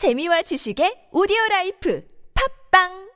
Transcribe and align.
재미와 0.00 0.40
지식의 0.48 1.12
오디오 1.12 1.36
라이프. 1.50 2.00
팝빵 2.32 3.09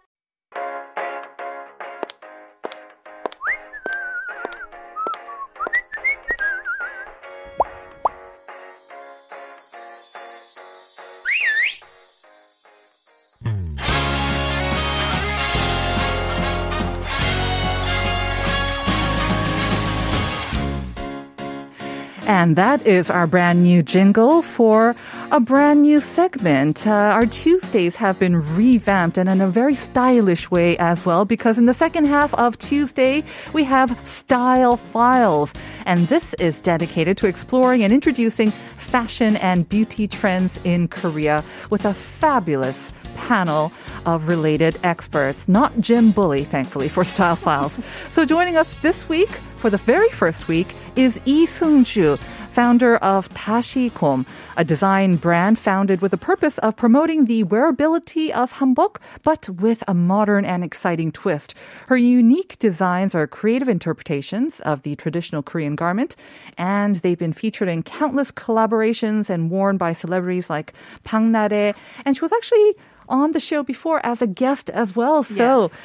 And 22.44 22.56
that 22.56 22.86
is 22.86 23.08
our 23.08 23.26
brand 23.26 23.62
new 23.62 23.82
jingle 23.82 24.42
for 24.42 24.94
a 25.32 25.40
brand 25.40 25.80
new 25.80 25.98
segment. 25.98 26.86
Uh, 26.86 26.90
our 26.90 27.24
Tuesdays 27.24 27.96
have 27.96 28.18
been 28.18 28.36
revamped 28.54 29.16
and 29.16 29.30
in 29.30 29.40
a 29.40 29.48
very 29.48 29.74
stylish 29.74 30.50
way 30.50 30.76
as 30.76 31.06
well 31.06 31.24
because 31.24 31.56
in 31.56 31.64
the 31.64 31.72
second 31.72 32.04
half 32.04 32.34
of 32.34 32.58
Tuesday, 32.58 33.24
we 33.54 33.64
have 33.64 33.98
Style 34.06 34.76
Files. 34.76 35.54
And 35.86 36.08
this 36.08 36.34
is 36.34 36.60
dedicated 36.60 37.16
to 37.16 37.26
exploring 37.26 37.82
and 37.82 37.94
introducing 37.94 38.50
fashion 38.76 39.36
and 39.36 39.66
beauty 39.66 40.06
trends 40.06 40.60
in 40.64 40.88
Korea 40.88 41.42
with 41.70 41.86
a 41.86 41.94
fabulous 41.94 42.92
panel 43.16 43.72
of 44.04 44.28
related 44.28 44.78
experts, 44.82 45.48
not 45.48 45.80
Jim 45.80 46.10
Bully, 46.10 46.44
thankfully, 46.44 46.90
for 46.90 47.04
Style 47.04 47.36
Files. 47.36 47.80
so 48.12 48.26
joining 48.26 48.56
us 48.58 48.68
this 48.82 49.08
week 49.08 49.30
for 49.64 49.70
the 49.70 49.78
very 49.78 50.10
first 50.10 50.46
week 50.46 50.74
is 50.94 51.18
Lee 51.24 51.46
Seung-ju, 51.46 52.18
founder 52.54 52.94
of 52.98 53.28
Tashikom, 53.30 54.24
a 54.56 54.64
design 54.64 55.16
brand 55.16 55.58
founded 55.58 56.00
with 56.00 56.12
the 56.12 56.16
purpose 56.16 56.56
of 56.58 56.76
promoting 56.76 57.24
the 57.24 57.42
wearability 57.42 58.30
of 58.30 58.52
hanbok, 58.52 58.98
but 59.24 59.48
with 59.48 59.82
a 59.88 59.94
modern 59.94 60.44
and 60.44 60.62
exciting 60.62 61.10
twist. 61.10 61.52
Her 61.88 61.96
unique 61.96 62.56
designs 62.60 63.12
are 63.12 63.26
creative 63.26 63.68
interpretations 63.68 64.60
of 64.60 64.82
the 64.82 64.94
traditional 64.94 65.42
Korean 65.42 65.74
garment, 65.74 66.14
and 66.56 66.94
they've 66.96 67.18
been 67.18 67.32
featured 67.32 67.66
in 67.66 67.82
countless 67.82 68.30
collaborations 68.30 69.28
and 69.28 69.50
worn 69.50 69.76
by 69.76 69.92
celebrities 69.92 70.48
like 70.48 70.74
Park 71.02 71.24
Na-rae, 71.24 71.74
and 72.04 72.14
she 72.14 72.20
was 72.20 72.32
actually 72.32 72.76
on 73.08 73.32
the 73.32 73.40
show 73.40 73.64
before 73.64 74.00
as 74.06 74.22
a 74.22 74.28
guest 74.28 74.70
as 74.70 74.94
well. 74.94 75.24
So. 75.24 75.62
Yes. 75.62 75.80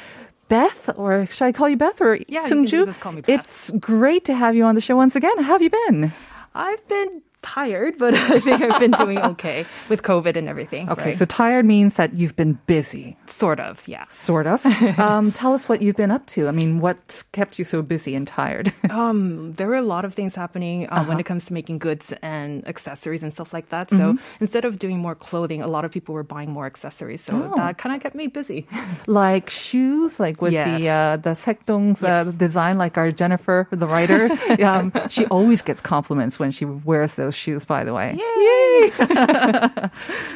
Beth, 0.48 0.90
or 0.96 1.26
should 1.26 1.44
I 1.44 1.52
call 1.52 1.68
you 1.68 1.76
Beth 1.76 2.00
or 2.00 2.18
Yeah, 2.26 2.42
you 2.42 2.48
can 2.48 2.66
just 2.66 2.98
call 2.98 3.12
me 3.12 3.20
Beth. 3.20 3.46
It's 3.46 3.70
great 3.78 4.24
to 4.24 4.34
have 4.34 4.56
you 4.56 4.64
on 4.64 4.74
the 4.74 4.80
show 4.80 4.96
once 4.96 5.14
again. 5.14 5.38
How 5.38 5.52
have 5.52 5.62
you 5.62 5.70
been? 5.70 6.12
I've 6.54 6.86
been 6.88 7.22
tired, 7.42 7.96
but 7.98 8.14
I 8.14 8.40
think 8.40 8.62
I've 8.62 8.78
been 8.80 8.90
doing 8.92 9.18
okay 9.32 9.64
with 9.88 10.02
COVID 10.02 10.36
and 10.36 10.48
everything. 10.48 10.88
Okay, 10.90 11.10
right? 11.10 11.18
so 11.18 11.24
tired 11.24 11.64
means 11.64 11.96
that 11.96 12.14
you've 12.14 12.36
been 12.36 12.58
busy, 12.66 13.16
sort 13.26 13.60
of, 13.60 13.86
yeah. 13.88 14.04
sort 14.10 14.46
of. 14.46 14.64
um, 14.98 15.32
tell 15.32 15.54
us 15.54 15.68
what 15.68 15.82
you've 15.82 15.96
been 15.96 16.10
up 16.10 16.26
to. 16.26 16.48
I 16.48 16.50
mean, 16.52 16.80
what's 16.80 17.22
kept 17.32 17.58
you 17.58 17.64
so 17.64 17.82
busy 17.82 18.14
and 18.14 18.26
tired? 18.26 18.72
Um, 18.90 19.52
there 19.54 19.66
were 19.68 19.76
a 19.76 19.82
lot 19.82 20.04
of 20.04 20.14
things 20.14 20.34
happening 20.34 20.86
uh, 20.88 21.04
when 21.04 21.10
Uh-huh. 21.12 21.20
it 21.20 21.26
comes 21.26 21.46
to 21.46 21.52
making 21.52 21.78
goods 21.78 22.12
and 22.22 22.66
accessories 22.68 23.22
and 23.22 23.32
stuff 23.32 23.52
like 23.52 23.68
that. 23.70 23.90
So 23.90 23.96
Mm-hmm. 24.14 24.22
instead 24.44 24.64
of 24.64 24.78
doing 24.78 24.98
more 24.98 25.14
clothing, 25.14 25.62
a 25.62 25.66
lot 25.68 25.84
of 25.84 25.90
people 25.90 26.14
were 26.14 26.22
buying 26.22 26.50
more 26.50 26.66
accessories. 26.66 27.22
So 27.22 27.32
Oh. 27.34 27.56
that 27.56 27.78
kind 27.78 27.94
of 27.94 28.02
kept 28.02 28.14
me 28.14 28.26
busy. 28.26 28.66
like 29.06 29.48
shoes, 29.50 30.18
like 30.20 30.40
with 30.42 30.52
the 30.52 30.88
uh, 30.88 31.16
the 31.16 31.34
saekdong's 31.34 32.02
uh, 32.02 32.24
design, 32.36 32.78
like 32.78 32.98
our 32.98 33.10
Jennifer, 33.12 33.66
the 33.70 33.86
writer. 33.86 34.28
um, 34.64 34.92
she 35.08 35.26
always 35.26 35.62
gets 35.62 35.80
compliments 35.80 36.38
when 36.38 36.50
she 36.50 36.64
wears 36.64 37.14
those 37.14 37.29
shoes. 37.34 37.64
By 37.64 37.84
the 37.84 37.92
way, 37.94 38.14
Yay! 38.14 38.90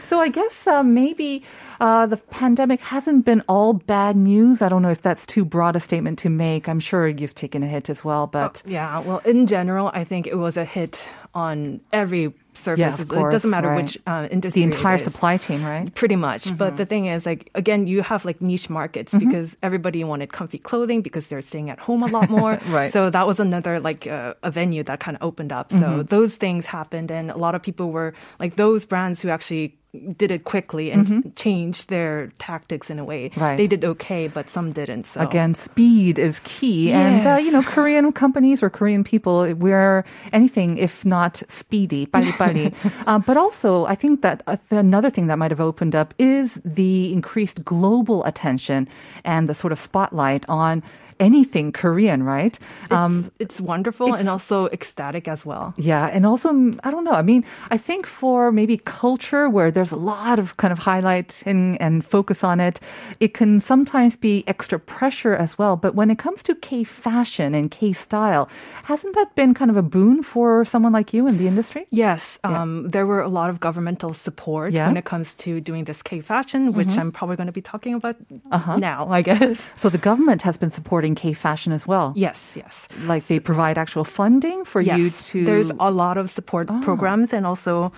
So 0.04 0.20
I 0.20 0.28
guess 0.28 0.66
uh, 0.66 0.82
maybe 0.82 1.42
uh, 1.80 2.06
the 2.06 2.16
pandemic 2.16 2.80
hasn't 2.80 3.24
been 3.24 3.42
all 3.48 3.72
bad 3.72 4.16
news. 4.16 4.62
I 4.62 4.68
don't 4.68 4.82
know 4.82 4.90
if 4.90 5.02
that's 5.02 5.26
too 5.26 5.44
broad 5.44 5.76
a 5.76 5.80
statement 5.80 6.18
to 6.20 6.30
make. 6.30 6.68
I'm 6.68 6.80
sure 6.80 7.08
you've 7.08 7.34
taken 7.34 7.62
a 7.62 7.66
hit 7.66 7.88
as 7.90 8.04
well, 8.04 8.26
but 8.26 8.62
Yeah, 8.66 9.00
well, 9.00 9.18
in 9.24 9.46
general, 9.46 9.90
I 9.92 10.04
think 10.04 10.26
it 10.26 10.36
was 10.36 10.56
a 10.56 10.64
hit 10.64 11.00
on 11.34 11.80
every 11.92 12.32
surface. 12.56 12.80
Yeah, 12.80 13.00
of 13.00 13.10
it 13.12 13.30
doesn't 13.30 13.50
matter 13.50 13.68
right. 13.68 13.82
which 13.82 13.98
uh, 14.06 14.28
industry. 14.30 14.60
the 14.60 14.64
entire 14.64 14.98
supply 14.98 15.36
chain, 15.36 15.62
right? 15.62 15.92
Pretty 15.94 16.16
much. 16.16 16.56
But 16.56 16.76
the 16.76 16.86
thing 16.86 17.06
is, 17.06 17.26
like, 17.26 17.50
again, 17.54 17.86
you 17.86 18.02
have 18.02 18.24
like 18.24 18.40
niche 18.40 18.70
markets 18.70 19.12
because 19.12 19.56
everybody 19.62 20.04
wanted 20.04 20.32
comfy 20.32 20.58
clothing 20.58 21.02
because 21.02 21.26
they're 21.26 21.42
staying 21.42 21.70
at 21.70 21.78
home 21.78 22.02
a 22.02 22.06
lot 22.06 22.30
more. 22.30 22.58
Right. 22.74 22.92
So 22.92 23.10
that 23.10 23.26
was 23.26 23.38
another 23.38 23.78
like 23.78 24.06
uh, 24.06 24.34
a 24.42 24.50
venue 24.50 24.82
that 24.84 24.98
kind 24.98 25.16
of 25.16 25.22
opened 25.22 25.52
up. 25.52 25.70
So 25.70 26.02
those 26.02 26.34
things 26.34 26.66
happened, 26.66 27.10
and 27.10 27.30
a 27.30 27.36
lot 27.36 27.54
of 27.54 27.62
people 27.62 27.92
were 27.92 28.14
like 28.40 28.56
those 28.56 28.84
brands 28.84 29.20
who 29.20 29.28
actually 29.28 29.76
did 30.17 30.29
it 30.29 30.43
quickly 30.43 30.91
and 30.91 31.33
changed 31.35 31.89
their 31.89 32.29
tactics 32.37 32.91
in 32.91 32.99
a 32.99 33.03
way. 33.03 33.31
Right. 33.35 33.57
They 33.57 33.65
did 33.65 33.83
okay, 33.83 34.27
but 34.27 34.47
some 34.47 34.71
didn't. 34.71 35.07
So 35.07 35.19
Again, 35.19 35.55
speed 35.55 36.19
is 36.19 36.39
key. 36.43 36.91
And, 36.93 37.25
uh, 37.25 37.41
Yes. 37.41 37.45
you 37.45 37.51
know, 37.51 37.63
Korean 37.63 38.11
companies 38.13 38.61
or 38.61 38.69
Korean 38.69 39.03
people, 39.03 39.49
we're 39.57 40.05
anything 40.31 40.77
if 40.77 41.03
not 41.05 41.41
speedy, 41.49 42.05
빨리 42.05 42.29
빨리. 42.37 42.69
uh, 43.07 43.17
but 43.17 43.35
also, 43.35 43.85
I 43.89 43.95
think 43.95 44.21
that 44.21 44.43
uh, 44.45 44.57
another 44.69 45.09
thing 45.09 45.25
that 45.25 45.39
might 45.41 45.49
have 45.49 45.59
opened 45.59 45.95
up 45.97 46.13
is 46.19 46.61
the 46.63 47.11
increased 47.11 47.65
global 47.65 48.23
attention 48.25 48.87
and 49.25 49.49
the 49.49 49.55
sort 49.57 49.73
of 49.73 49.79
spotlight 49.81 50.45
on 50.47 50.83
anything 51.24 51.72
Korean, 51.72 52.22
right? 52.22 52.58
it's, 52.90 53.30
it's 53.44 53.58
wonderful 53.60 54.06
it's- 54.08 54.20
and 54.20 54.28
also 54.28 54.66
ecstatic 54.76 55.26
as 55.28 55.44
well. 55.46 55.72
Yeah, 55.76 56.06
and 56.14 56.24
also 56.26 56.48
mm, 56.52 56.78
I 56.84 56.90
don't 56.92 57.04
know. 57.08 57.16
I 57.22 57.22
mean, 57.22 57.42
I 57.74 57.78
think 57.78 58.06
for 58.06 58.52
maybe 58.52 58.76
culture 59.00 59.48
where 59.48 59.70
there's 59.70 59.92
a 59.92 59.96
lot 60.14 60.38
of 60.38 60.56
kind 60.56 60.72
of 60.72 60.78
highlight 60.78 61.42
and, 61.46 62.04
focus 62.04 62.44
on 62.44 62.60
it, 62.60 62.80
it 63.20 63.34
can 63.38 63.60
sometimes 63.60 64.16
be 64.16 64.44
extra 64.46 64.78
pressure 64.78 65.34
as 65.44 65.56
well. 65.58 65.76
But 65.76 65.94
when 65.94 66.10
it 66.10 66.18
comes 66.18 66.42
to 66.44 66.54
K 66.54 66.84
fashion 66.84 67.54
and 67.54 67.70
K 67.70 67.92
style, 67.92 68.48
hasn't 68.84 69.14
that 69.14 69.34
been 69.34 69.54
kind 69.54 69.70
of 69.70 69.76
a 69.76 69.82
boon 69.82 70.22
for 70.22 70.64
someone 70.64 70.92
like 70.92 71.14
you 71.16 71.26
in 71.28 71.36
the 71.38 71.46
industry? 71.46 71.86
Yes, 71.90 72.38
um, 72.44 72.90
there 72.90 73.06
were 73.06 73.22
a 73.22 73.28
lot 73.28 73.48
of 73.50 73.58
governmental 73.60 74.12
support 74.14 74.72
Yeah. 74.72 74.86
when 74.86 74.96
it 74.96 75.04
comes 75.04 75.34
to 75.44 75.60
doing 75.60 75.84
this 75.84 76.02
K 76.02 76.20
fashion, 76.20 76.72
which 76.74 76.92
I'm 76.98 77.10
probably 77.12 77.36
going 77.36 77.46
to 77.54 77.58
be 77.60 77.62
talking 77.72 77.94
about 77.94 78.16
Uh-huh. 78.52 78.76
now, 78.76 79.08
I 79.18 79.22
guess. 79.22 79.70
So 79.76 79.88
the 79.88 79.98
government 80.10 80.42
has 80.42 80.56
been 80.58 80.70
supporting 80.70 81.13
K 81.14 81.32
fashion 81.32 81.72
as 81.72 81.86
well. 81.86 82.12
Yes, 82.16 82.54
yes. 82.56 82.88
Like 83.02 83.24
they 83.26 83.40
provide 83.40 83.78
actual 83.78 84.04
funding 84.04 84.64
for 84.64 84.80
Yes, 84.80 84.98
you 84.98 85.10
to. 85.10 85.44
there's 85.44 85.70
a 85.78 85.90
lot 85.90 86.16
of 86.16 86.30
support 86.30 86.68
programs, 86.82 87.32
and 87.32 87.46
also 87.46 87.92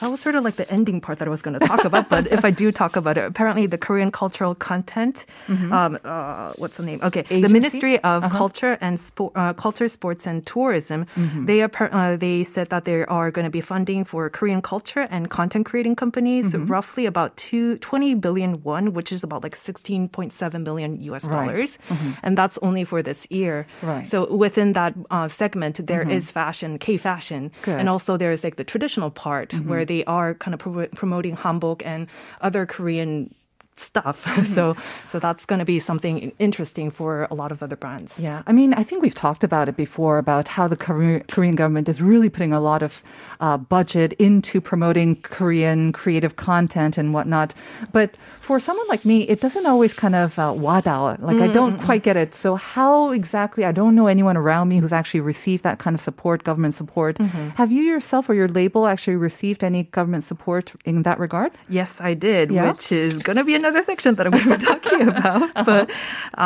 that 0.00 0.10
was 0.10 0.20
sort 0.20 0.34
of 0.34 0.42
like 0.44 0.56
the 0.56 0.68
ending 0.72 1.00
part 1.00 1.18
that 1.20 1.28
I 1.28 1.30
was 1.30 1.42
going 1.42 1.58
to 1.58 1.64
talk 1.66 1.84
about. 1.84 2.08
but 2.08 2.26
if 2.32 2.44
I 2.44 2.50
do 2.50 2.72
talk 2.72 2.96
about 2.96 3.16
it, 3.18 3.24
apparently 3.24 3.66
the 3.66 3.78
Korean 3.78 4.10
Cultural 4.10 4.54
Content, 4.54 5.26
um, 5.48 5.98
uh, 6.04 6.52
what's 6.58 6.76
the 6.76 6.82
name? 6.82 6.98
Okay, 7.02 7.20
Agency? 7.30 7.42
the 7.42 7.48
Ministry 7.48 7.98
of 8.02 8.22
Culture 8.32 8.76
and 8.80 8.98
Sport, 8.98 9.32
uh, 9.36 9.52
Culture, 9.54 9.86
Sports, 9.88 10.26
and 10.26 10.44
Tourism. 10.44 11.06
They 11.46 11.58
appar- 11.58 11.92
uh, 11.92 12.16
they 12.16 12.42
said 12.42 12.70
that 12.70 12.84
they 12.84 13.04
are 13.04 13.30
going 13.30 13.44
to 13.44 13.50
be 13.50 13.60
funding 13.60 14.04
for 14.04 14.28
Korean 14.28 14.60
culture 14.62 15.06
and 15.10 15.30
content 15.30 15.66
creating 15.66 15.94
companies 15.96 16.54
roughly 16.56 17.06
about 17.06 17.36
two, 17.36 17.78
20 17.78 18.14
billion 18.16 18.62
won, 18.64 18.92
which 18.94 19.12
is 19.12 19.22
about 19.22 19.42
like 19.44 19.56
16.7 19.56 20.62
million 20.64 21.00
US 21.02 21.24
Right. 21.24 21.46
dollars, 21.46 21.78
and 22.22 22.36
that's 22.36 22.51
only 22.62 22.84
for 22.84 23.02
this 23.02 23.26
year. 23.30 23.66
Right. 23.82 24.06
So 24.06 24.32
within 24.32 24.72
that 24.74 24.94
uh, 25.10 25.28
segment, 25.28 25.86
there 25.86 26.02
is 26.08 26.30
fashion, 26.30 26.78
K 26.78 26.96
fashion, 26.96 27.50
and 27.78 27.88
also 27.88 28.16
there's 28.16 28.44
like 28.44 28.56
the 28.56 28.64
traditional 28.64 29.10
part 29.10 29.52
where 29.66 29.84
they 29.84 30.04
are 30.04 30.34
kind 30.34 30.54
of 30.54 30.60
pro- 30.60 30.88
promoting 30.88 31.36
hanbok 31.36 31.82
and 31.84 32.06
other 32.40 32.66
Korean 32.66 33.34
stuff. 33.76 34.26
so 34.54 34.76
so 35.10 35.18
that's 35.18 35.44
going 35.46 35.58
to 35.58 35.64
be 35.64 35.80
something 35.80 36.32
interesting 36.38 36.90
for 36.90 37.26
a 37.30 37.34
lot 37.34 37.52
of 37.52 37.62
other 37.62 37.76
brands. 37.76 38.18
Yeah, 38.18 38.42
I 38.46 38.52
mean, 38.52 38.74
I 38.74 38.82
think 38.82 39.02
we've 39.02 39.14
talked 39.14 39.44
about 39.44 39.68
it 39.68 39.76
before 39.76 40.18
about 40.18 40.48
how 40.48 40.68
the 40.68 40.76
Korean, 40.76 41.54
government 41.56 41.88
is 41.88 42.00
really 42.00 42.28
putting 42.28 42.52
a 42.52 42.60
lot 42.60 42.82
of 42.82 43.02
uh, 43.40 43.56
budget 43.56 44.12
into 44.14 44.60
promoting 44.60 45.16
Korean 45.22 45.92
creative 45.92 46.36
content 46.36 46.98
and 46.98 47.12
whatnot. 47.14 47.54
But 47.92 48.16
for 48.40 48.60
someone 48.60 48.86
like 48.88 49.04
me, 49.04 49.22
it 49.28 49.40
doesn't 49.40 49.66
always 49.66 49.94
kind 49.94 50.14
of 50.14 50.38
uh, 50.38 50.52
wada. 50.56 51.16
Like 51.20 51.40
I 51.40 51.48
don't 51.48 51.78
quite 51.80 52.02
get 52.02 52.16
it. 52.16 52.34
So 52.34 52.56
how 52.56 53.10
exactly? 53.10 53.64
I 53.64 53.72
don't 53.72 53.94
know 53.94 54.06
anyone 54.06 54.36
around 54.36 54.68
me 54.68 54.78
who's 54.78 54.92
actually 54.92 55.20
received 55.20 55.64
that 55.64 55.78
kind 55.78 55.94
of 55.94 56.00
support, 56.00 56.44
government 56.44 56.74
support. 56.74 57.18
Have 57.56 57.70
you 57.72 57.82
yourself 57.82 58.28
or 58.28 58.34
your 58.34 58.48
label 58.48 58.86
actually 58.86 59.16
received 59.16 59.64
any 59.64 59.84
government 59.84 60.24
support 60.24 60.72
in 60.84 61.02
that 61.02 61.18
regard? 61.18 61.52
Yes, 61.68 62.00
I 62.00 62.14
did, 62.14 62.50
Yeah? 62.50 62.72
which 62.72 62.92
is 62.92 63.22
going 63.22 63.36
to 63.36 63.44
be 63.44 63.54
another 63.62 63.82
section 63.84 64.14
that 64.16 64.26
I'm 64.26 64.32
going 64.32 64.48
to 64.50 64.58
be 64.58 64.64
talking 64.74 65.08
about. 65.08 65.42
Uh-huh. 65.42 65.64
But 65.64 65.90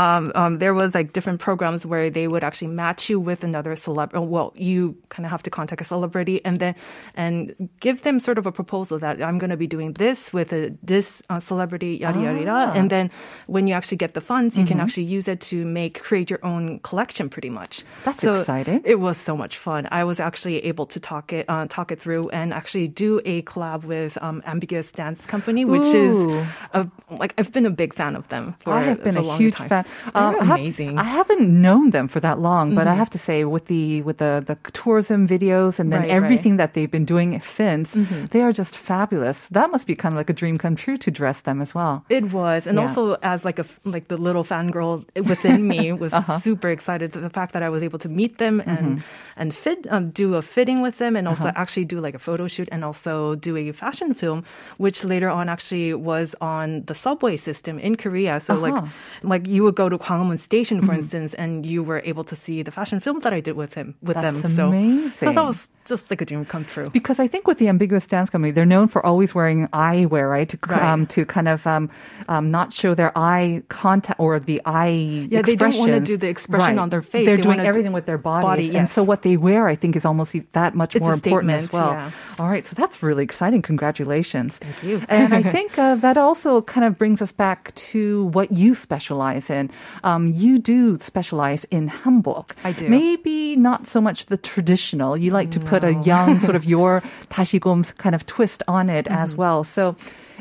um, 0.00 0.32
um, 0.34 0.52
there 0.58 0.74
was 0.74 0.94
like 0.94 1.12
different 1.12 1.40
programs 1.40 1.84
where 1.86 2.10
they 2.10 2.26
would 2.28 2.44
actually 2.44 2.68
match 2.68 3.08
you 3.10 3.18
with 3.20 3.40
another 3.50 3.74
celebrity. 3.76 4.26
Well, 4.26 4.52
you 4.56 4.96
kind 5.08 5.24
of 5.26 5.30
have 5.30 5.42
to 5.44 5.50
contact 5.50 5.80
a 5.80 5.84
celebrity 5.84 6.44
and 6.44 6.58
then 6.62 6.74
and 7.14 7.68
give 7.80 8.02
them 8.02 8.20
sort 8.20 8.38
of 8.38 8.44
a 8.46 8.52
proposal 8.52 8.98
that 9.04 9.22
I'm 9.22 9.38
going 9.38 9.50
to 9.50 9.56
be 9.56 9.66
doing 9.66 9.90
this 9.94 10.32
with 10.32 10.52
a 10.52 10.72
this 10.82 11.22
uh, 11.30 11.40
celebrity, 11.40 11.92
yada 12.02 12.20
yada 12.20 12.38
yada. 12.38 12.70
Ah. 12.72 12.78
And 12.78 12.90
then 12.90 13.10
when 13.46 13.66
you 13.66 13.74
actually 13.74 13.96
get 13.98 14.12
the 14.14 14.20
funds, 14.20 14.56
you 14.56 14.66
Mm-hmm. 14.66 14.72
can 14.72 14.80
actually 14.80 15.04
use 15.04 15.28
it 15.28 15.40
to 15.52 15.64
make 15.64 16.02
create 16.02 16.28
your 16.28 16.42
own 16.44 16.80
collection, 16.80 17.28
pretty 17.28 17.50
much. 17.50 17.84
That's 18.04 18.20
so 18.20 18.32
exciting. 18.32 18.82
It 18.84 18.98
was 18.98 19.16
so 19.16 19.36
much 19.36 19.58
fun. 19.58 19.86
I 19.92 20.02
was 20.04 20.18
actually 20.18 20.58
able 20.66 20.86
to 20.86 20.98
talk 20.98 21.32
it 21.32 21.44
uh, 21.48 21.66
talk 21.68 21.92
it 21.92 22.00
through 22.00 22.28
and 22.30 22.52
actually 22.52 22.88
do 22.88 23.20
a 23.24 23.42
collab 23.42 23.84
with 23.84 24.18
um, 24.20 24.42
Ambiguous 24.46 24.90
Dance 24.92 25.24
Company, 25.26 25.64
which 25.64 25.88
Ooh. 25.94 26.40
is 26.40 26.46
a, 26.74 26.88
like 27.10 27.34
I've 27.38 27.52
been 27.52 27.66
a 27.66 27.70
big 27.70 27.94
fan 27.94 28.16
of 28.16 28.26
them. 28.28 28.54
For 28.60 28.72
I 28.72 28.80
have 28.80 29.02
been 29.04 29.16
a, 29.16 29.22
huge 29.36 29.54
time. 29.54 29.68
fan. 29.68 29.84
They're 30.14 30.22
Um, 30.22 30.36
I 30.40 30.44
have 30.44 30.60
amazing. 30.60 30.96
Haven't 30.98 31.48
known 31.62 31.90
them 31.90 32.08
for 32.08 32.20
that 32.20 32.38
long, 32.40 32.74
but 32.74 32.86
I 32.86 32.94
have 32.94 33.10
to 33.10 33.18
say, 33.18 33.44
with 33.44 33.66
the 33.66 34.02
with 34.02 34.18
the 34.18 34.42
the 34.44 34.56
tourism 34.72 35.26
videos 35.26 35.78
and 35.78 35.92
then 35.92 36.00
Right, 36.02 36.10
right. 36.10 36.16
everything 36.22 36.56
that 36.58 36.74
they've 36.74 36.90
been 36.90 37.04
doing 37.04 37.38
since, 37.40 37.96
they 38.32 38.42
are 38.42 38.52
just 38.52 38.76
fabulous. 38.76 39.48
That 39.48 39.70
must 39.70 39.86
be 39.86 39.94
kind 39.94 40.12
of 40.14 40.18
like 40.18 40.30
a 40.30 40.34
dream 40.42 40.58
come 40.58 40.74
true 40.76 40.96
to 40.98 41.10
dress 41.10 41.42
them 41.42 41.62
as 41.62 41.74
well. 41.74 42.04
It 42.08 42.32
was, 42.32 42.66
and 42.66 42.76
Yeah. 42.76 42.82
also 42.84 43.16
as 43.22 43.44
like 43.44 43.58
a 43.58 43.66
like 43.84 44.08
the 44.08 44.16
little 44.18 44.44
fangirl 44.44 45.04
within 45.32 45.68
me 45.68 45.92
was 46.02 46.12
Uh-huh. 46.12 46.38
super 46.40 46.68
excited. 46.70 47.12
The 47.12 47.30
fact 47.30 47.52
that 47.54 47.62
I 47.62 47.68
was 47.70 47.82
able 47.82 47.98
to 48.00 48.08
meet 48.08 48.38
them 48.38 48.60
and 48.60 48.86
Mm-hmm. 48.98 49.40
and 49.40 49.54
fit 49.54 49.86
um, 49.94 50.10
do 50.10 50.34
a 50.34 50.42
fitting 50.42 50.82
with 50.82 50.96
them, 50.98 51.14
and 51.16 51.28
also 51.28 51.48
Uh-huh. 51.48 51.62
actually 51.62 51.86
do 51.86 52.00
like 52.06 52.16
a 52.16 52.22
photo 52.28 52.48
shoot, 52.48 52.68
and 52.72 52.82
also 52.84 53.36
do 53.36 53.56
a 53.56 53.72
fashion 53.72 54.10
film, 54.14 54.42
which 54.84 55.04
later 55.04 55.30
on 55.30 55.48
actually 55.48 55.94
was 55.94 56.34
on 56.40 56.82
the 56.90 56.95
subway 56.96 57.36
system 57.36 57.78
in 57.78 57.94
Korea. 57.96 58.40
So 58.40 58.54
like 58.58 58.74
Uh-huh. 58.74 58.88
like 59.22 59.46
you 59.46 59.62
would 59.64 59.76
go 59.76 59.88
to 59.88 59.98
Gwanghwamun 59.98 60.38
Station, 60.40 60.78
Mm-hmm. 60.78 60.86
for 60.88 60.94
instance, 60.94 61.30
and 61.34 61.64
you 61.64 61.84
were 61.84 62.00
able 62.04 62.24
to 62.24 62.34
see 62.36 62.62
the 62.66 62.70
fashion 62.72 62.98
film 63.00 63.20
that 63.20 63.32
I 63.32 63.40
did 63.40 63.54
with 63.56 63.74
him 63.74 63.94
with 64.02 64.16
That's 64.16 64.40
them. 64.42 64.50
So, 64.50 64.56
so 64.56 64.64
amazing. 64.68 65.34
that 65.34 65.44
was 65.44 65.70
just 65.86 66.10
like 66.10 66.20
a 66.20 66.26
dream 66.26 66.44
come 66.44 66.64
true. 66.64 66.90
Because 66.90 67.18
I 67.22 67.28
think 67.28 67.46
with 67.46 67.58
the 67.62 67.68
ambiguous 67.68 68.06
dance 68.10 68.28
company, 68.30 68.50
they're 68.50 68.66
known 68.74 68.88
for 68.88 69.04
always 69.06 69.34
wearing 69.38 69.68
eyewear, 69.70 70.26
right? 70.30 70.48
To, 70.50 70.56
Right. 70.66 70.82
Um, 70.82 71.06
to 71.14 71.22
kind 71.24 71.46
of 71.46 71.62
um, 71.66 71.88
um, 72.28 72.50
not 72.50 72.72
show 72.72 72.94
their 73.00 73.12
eye 73.14 73.62
contact 73.70 74.18
or 74.18 74.40
the 74.40 74.58
eye 74.66 75.28
Yeah, 75.30 75.42
they 75.46 75.54
don't 75.54 75.76
wanna 75.78 76.00
do 76.02 76.16
the 76.16 76.26
expression 76.26 76.74
Right. 76.74 76.82
on 76.84 76.90
their 76.90 77.02
face. 77.02 77.24
They're 77.26 77.36
They 77.38 77.46
doing 77.48 77.60
do- 77.62 77.70
everything 77.70 77.94
with 77.94 78.06
their 78.10 78.18
bodies. 78.18 78.72
body, 78.72 78.76
And 78.78 78.88
so 78.90 79.04
what 79.10 79.22
they 79.22 79.36
wear, 79.36 79.68
I 79.68 79.76
think, 79.78 79.94
is 79.94 80.04
almost 80.04 80.34
that 80.58 80.74
much 80.74 80.96
It's 80.96 81.02
more 81.06 81.14
important 81.14 81.52
as 81.54 81.70
well. 81.70 81.92
yeah. 81.94 82.10
All 82.40 82.48
right. 82.50 82.66
So 82.66 82.74
that's 82.74 83.02
really 83.02 83.22
exciting. 83.22 83.62
Congratulations. 83.62 84.58
Thank 84.58 84.78
you. 84.88 84.96
and 85.08 85.30
I 85.34 85.42
think 85.42 85.78
uh, 85.78 85.94
that 86.04 86.16
also 86.18 86.62
kind 86.62 86.84
of 86.85 86.85
brings 86.90 87.22
us 87.22 87.32
back 87.32 87.74
to 87.92 88.24
what 88.26 88.52
you 88.52 88.74
specialize 88.74 89.50
in. 89.50 89.70
Um, 90.04 90.32
you 90.34 90.58
do 90.58 90.98
specialize 91.00 91.64
in 91.64 91.88
hanbok. 91.88 92.52
I 92.64 92.72
do. 92.72 92.88
Maybe 92.88 93.56
not 93.56 93.86
so 93.86 94.00
much 94.00 94.26
the 94.26 94.36
traditional. 94.36 95.18
You 95.18 95.30
like 95.30 95.50
to 95.52 95.60
put 95.60 95.84
a 95.84 95.94
young 95.94 96.40
sort 96.40 96.56
of 96.56 96.64
your 96.74 97.02
tashigum's 97.30 97.92
kind 97.92 98.14
of 98.14 98.26
twist 98.26 98.62
on 98.68 98.88
it 98.88 99.06
as 99.08 99.30
Mm-hmm. 99.32 99.40
well. 99.40 99.64
So 99.64 99.96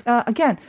uh, 0.05 0.23
again, 0.27 0.59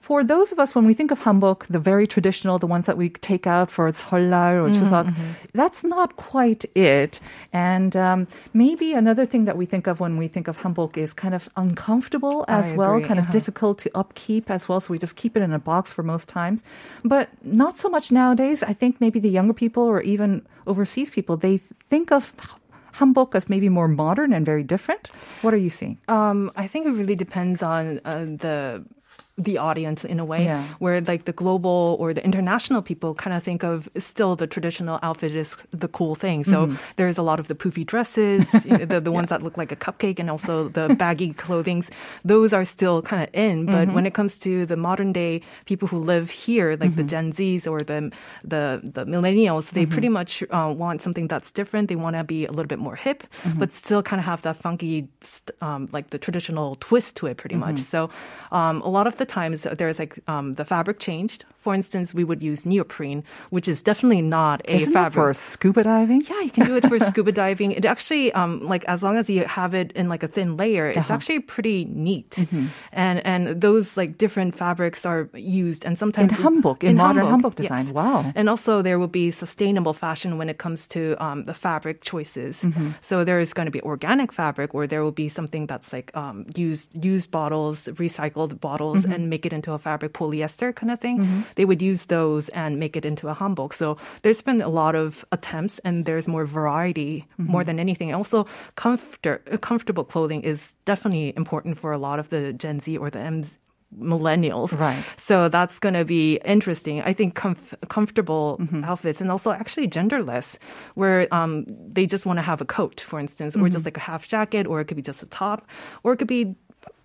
for 0.00 0.22
those 0.22 0.52
of 0.52 0.58
us, 0.58 0.74
when 0.74 0.86
we 0.86 0.94
think 0.94 1.10
of 1.10 1.20
hanbok, 1.20 1.66
the 1.66 1.78
very 1.78 2.06
traditional, 2.06 2.58
the 2.58 2.66
ones 2.66 2.86
that 2.86 2.96
we 2.96 3.10
take 3.10 3.46
out 3.46 3.70
for 3.70 3.90
Seollal 3.92 4.62
or 4.62 4.70
Mm-hmm, 4.70 4.84
Chuseok, 4.84 5.14
that's 5.52 5.82
not 5.84 6.16
quite 6.16 6.64
it. 6.74 7.20
And 7.52 7.96
um, 7.96 8.28
maybe 8.54 8.94
another 8.94 9.26
thing 9.26 9.44
that 9.46 9.56
we 9.56 9.66
think 9.66 9.86
of 9.86 10.00
when 10.00 10.16
we 10.16 10.28
think 10.28 10.48
of 10.48 10.58
hanbok 10.58 10.96
is 10.96 11.12
kind 11.12 11.34
of 11.34 11.48
uncomfortable 11.56 12.44
as 12.48 12.70
I 12.70 12.76
well, 12.76 12.94
agree, 12.94 13.08
kind 13.08 13.18
of 13.18 13.26
uh-huh. 13.26 13.32
difficult 13.32 13.78
to 13.78 13.90
upkeep 13.96 14.50
as 14.50 14.68
well. 14.68 14.80
So 14.80 14.92
we 14.92 14.98
just 14.98 15.16
keep 15.16 15.36
it 15.36 15.42
in 15.42 15.52
a 15.52 15.58
box 15.58 15.92
for 15.92 16.02
most 16.02 16.28
times. 16.28 16.62
But 17.04 17.28
not 17.42 17.78
so 17.78 17.88
much 17.88 18.12
nowadays. 18.12 18.62
I 18.62 18.72
think 18.72 19.00
maybe 19.00 19.20
the 19.20 19.30
younger 19.30 19.54
people 19.54 19.82
or 19.82 20.00
even 20.02 20.46
overseas 20.66 21.10
people, 21.10 21.36
they 21.36 21.58
think 21.88 22.12
of 22.12 22.32
hanbok 22.94 23.34
as 23.34 23.48
maybe 23.48 23.68
more 23.68 23.88
modern 23.88 24.32
and 24.32 24.44
very 24.44 24.62
different. 24.62 25.10
What 25.42 25.54
are 25.54 25.58
you 25.58 25.70
seeing? 25.70 25.98
Um, 26.08 26.50
I 26.56 26.66
think 26.66 26.86
it 26.86 26.90
really 26.90 27.16
depends 27.16 27.62
on 27.62 28.00
uh, 28.04 28.24
the 28.24 28.84
the 29.38 29.56
audience 29.58 30.04
in 30.04 30.18
a 30.20 30.24
way 30.24 30.44
Yeah. 30.44 30.64
where 30.80 31.00
like 31.00 31.24
the 31.24 31.32
global 31.32 31.96
or 32.00 32.12
the 32.12 32.22
international 32.24 32.82
people 32.82 33.14
kind 33.14 33.34
of 33.36 33.42
think 33.42 33.62
of 33.62 33.88
still 33.98 34.36
the 34.36 34.46
traditional 34.46 34.98
outfit 35.02 35.32
is 35.34 35.56
the 35.70 35.88
cool 35.88 36.14
thing 36.14 36.44
so 36.44 36.66
Mm-hmm. 36.66 36.76
there's 36.96 37.16
a 37.18 37.22
lot 37.22 37.40
of 37.40 37.46
the 37.48 37.54
poofy 37.54 37.84
dresses 37.86 38.50
the, 38.90 39.00
the 39.00 39.10
ones 39.12 39.28
that 39.30 39.42
look 39.42 39.56
like 39.56 39.72
a 39.72 39.76
cupcake 39.76 40.18
and 40.18 40.30
also 40.30 40.68
the 40.68 40.94
baggy 40.98 41.32
clothings 41.44 41.90
those 42.24 42.52
are 42.52 42.64
still 42.66 43.00
kind 43.02 43.22
of 43.22 43.28
in 43.32 43.66
but 43.66 43.72
Mm-hmm. 43.86 43.94
when 43.94 44.04
it 44.06 44.12
comes 44.14 44.36
to 44.38 44.66
the 44.66 44.76
modern 44.76 45.12
day 45.12 45.40
people 45.64 45.88
who 45.88 45.98
live 45.98 46.28
here 46.30 46.70
like 46.72 46.90
Mm-hmm. 46.90 46.96
the 46.96 47.04
gen 47.04 47.32
z's 47.32 47.66
or 47.66 47.80
the 47.80 48.10
the, 48.44 48.80
the 48.96 49.04
millennials 49.06 49.70
they 49.70 49.86
pretty 49.86 50.08
much 50.10 50.42
uh, 50.50 50.72
want 50.82 51.00
something 51.02 51.28
that's 51.28 51.50
different 51.50 51.88
they 51.88 51.96
want 51.96 52.14
to 52.16 52.24
be 52.24 52.44
a 52.44 52.50
little 52.50 52.66
bit 52.74 52.78
more 52.78 52.96
hip 52.96 53.20
Mm-hmm. 53.44 53.58
but 53.60 53.72
still 53.74 54.02
kind 54.02 54.20
of 54.20 54.26
have 54.26 54.42
that 54.42 54.56
funky 54.56 55.08
um, 55.62 55.88
like 55.92 56.10
the 56.10 56.18
traditional 56.18 56.74
twist 56.76 57.16
to 57.16 57.26
it 57.26 57.36
pretty 57.38 57.56
much 57.56 57.78
so 57.80 58.10
um, 58.52 58.82
a 58.82 58.88
lot 58.88 59.06
of 59.06 59.14
the 59.20 59.28
times 59.28 59.64
uh, 59.66 59.74
there's 59.78 59.98
like 60.02 60.14
um, 60.32 60.54
the 60.58 60.64
fabric 60.64 60.98
changed 60.98 61.44
for 61.64 61.72
instance 61.78 62.14
we 62.18 62.24
would 62.24 62.40
use 62.50 62.64
neoprene 62.64 63.20
which 63.54 63.68
is 63.72 63.78
definitely 63.84 64.22
not 64.24 64.58
a 64.64 64.76
Isn't 64.80 64.94
fabric 64.96 65.12
for 65.20 65.30
scuba 65.34 65.82
diving? 65.84 66.20
yeah, 66.30 66.40
you 66.46 66.50
can 66.56 66.64
do 66.66 66.74
it 66.80 66.86
for 66.88 66.98
scuba 67.10 67.32
diving. 67.32 67.72
It 67.78 67.84
actually, 67.84 68.32
um, 68.32 68.52
like 68.72 68.84
as 68.94 69.02
long 69.04 69.16
as 69.20 69.28
you 69.28 69.44
have 69.44 69.72
it 69.80 69.92
in 69.92 70.08
like 70.08 70.22
a 70.24 70.30
thin 70.36 70.56
layer, 70.56 70.88
it's 70.88 70.98
Uh-huh. 71.04 71.14
actually 71.20 71.40
pretty 71.54 71.84
neat. 72.08 72.30
Mm-hmm. 72.40 72.66
And 73.04 73.16
and 73.32 73.42
those 73.66 73.86
like 74.00 74.16
different 74.24 74.56
fabrics 74.56 75.04
are 75.04 75.28
used, 75.62 75.84
and 75.86 75.98
sometimes 76.02 76.32
In 76.32 76.38
hanbok, 76.44 76.78
in 76.82 76.96
modern 76.96 77.26
hanbok 77.32 77.54
design. 77.60 77.92
Wow. 77.92 78.32
And 78.38 78.48
also 78.48 78.80
there 78.86 78.98
will 79.00 79.12
be 79.22 79.30
sustainable 79.30 79.92
fashion 79.92 80.38
when 80.40 80.48
it 80.48 80.56
comes 80.64 80.86
to 80.96 81.00
um, 81.26 81.44
the 81.44 81.54
fabric 81.54 81.96
choices. 82.12 82.62
Mm-hmm. 82.64 82.96
So 83.08 83.14
there 83.28 83.40
is 83.44 83.52
going 83.52 83.68
to 83.68 83.74
be 83.78 83.82
organic 83.84 84.32
fabric, 84.32 84.72
or 84.74 84.86
there 84.88 85.02
will 85.04 85.16
be 85.24 85.28
something 85.28 85.68
that's 85.68 85.92
like 85.92 86.08
um, 86.16 86.46
used 86.56 86.88
used 87.04 87.28
bottles, 87.30 87.78
recycled 88.00 88.52
bottles, 88.64 89.04
Mm-hmm. 89.04 89.09
And 89.12 89.28
make 89.30 89.44
it 89.46 89.52
into 89.52 89.72
a 89.72 89.78
fabric 89.78 90.12
polyester 90.12 90.74
kind 90.74 90.90
of 90.90 91.00
thing. 91.00 91.44
They 91.56 91.64
would 91.64 91.82
use 91.82 92.04
those 92.06 92.48
and 92.50 92.78
make 92.78 92.96
it 92.96 93.04
into 93.04 93.28
a 93.28 93.34
hanbok. 93.34 93.74
So 93.74 93.96
there's 94.22 94.42
been 94.42 94.60
a 94.62 94.68
lot 94.68 94.94
of 94.94 95.24
attempts, 95.32 95.78
and 95.84 96.04
there's 96.04 96.26
more 96.28 96.44
variety 96.46 97.26
Mm-hmm. 97.40 97.52
more 97.52 97.64
than 97.64 97.78
anything. 97.80 98.14
Also, 98.14 98.46
comfort, 98.76 99.60
comfortable 99.60 100.04
clothing 100.04 100.42
is 100.42 100.74
definitely 100.84 101.32
important 101.36 101.78
for 101.78 101.92
a 101.92 101.98
lot 101.98 102.18
of 102.18 102.28
the 102.30 102.52
Gen 102.52 102.80
Z 102.80 102.96
or 102.98 103.10
the 103.10 103.18
M 103.18 103.44
millennials. 103.98 104.70
Right. 104.78 105.02
So 105.18 105.48
that's 105.48 105.78
going 105.80 105.94
to 105.94 106.04
be 106.04 106.36
interesting. 106.44 107.02
I 107.02 107.12
think 107.12 107.34
comf- 107.34 107.74
comfortable 107.88 108.58
Mm-hmm. 108.60 108.84
outfits 108.84 109.20
and 109.20 109.30
also 109.30 109.50
actually 109.50 109.88
genderless, 109.88 110.56
where 110.94 111.26
um, 111.34 111.64
they 111.92 112.06
just 112.06 112.24
want 112.26 112.38
to 112.38 112.42
have 112.42 112.60
a 112.60 112.64
coat, 112.64 113.00
for 113.00 113.18
instance, 113.18 113.56
or 113.56 113.60
Mm-hmm. 113.60 113.72
just 113.72 113.84
like 113.84 113.96
a 113.96 114.00
half 114.00 114.26
jacket, 114.26 114.66
or 114.66 114.80
it 114.80 114.84
could 114.86 114.96
be 114.96 115.02
just 115.02 115.22
a 115.22 115.26
top, 115.26 115.66
or 116.04 116.12
it 116.12 116.18
could 116.18 116.28
be 116.28 116.54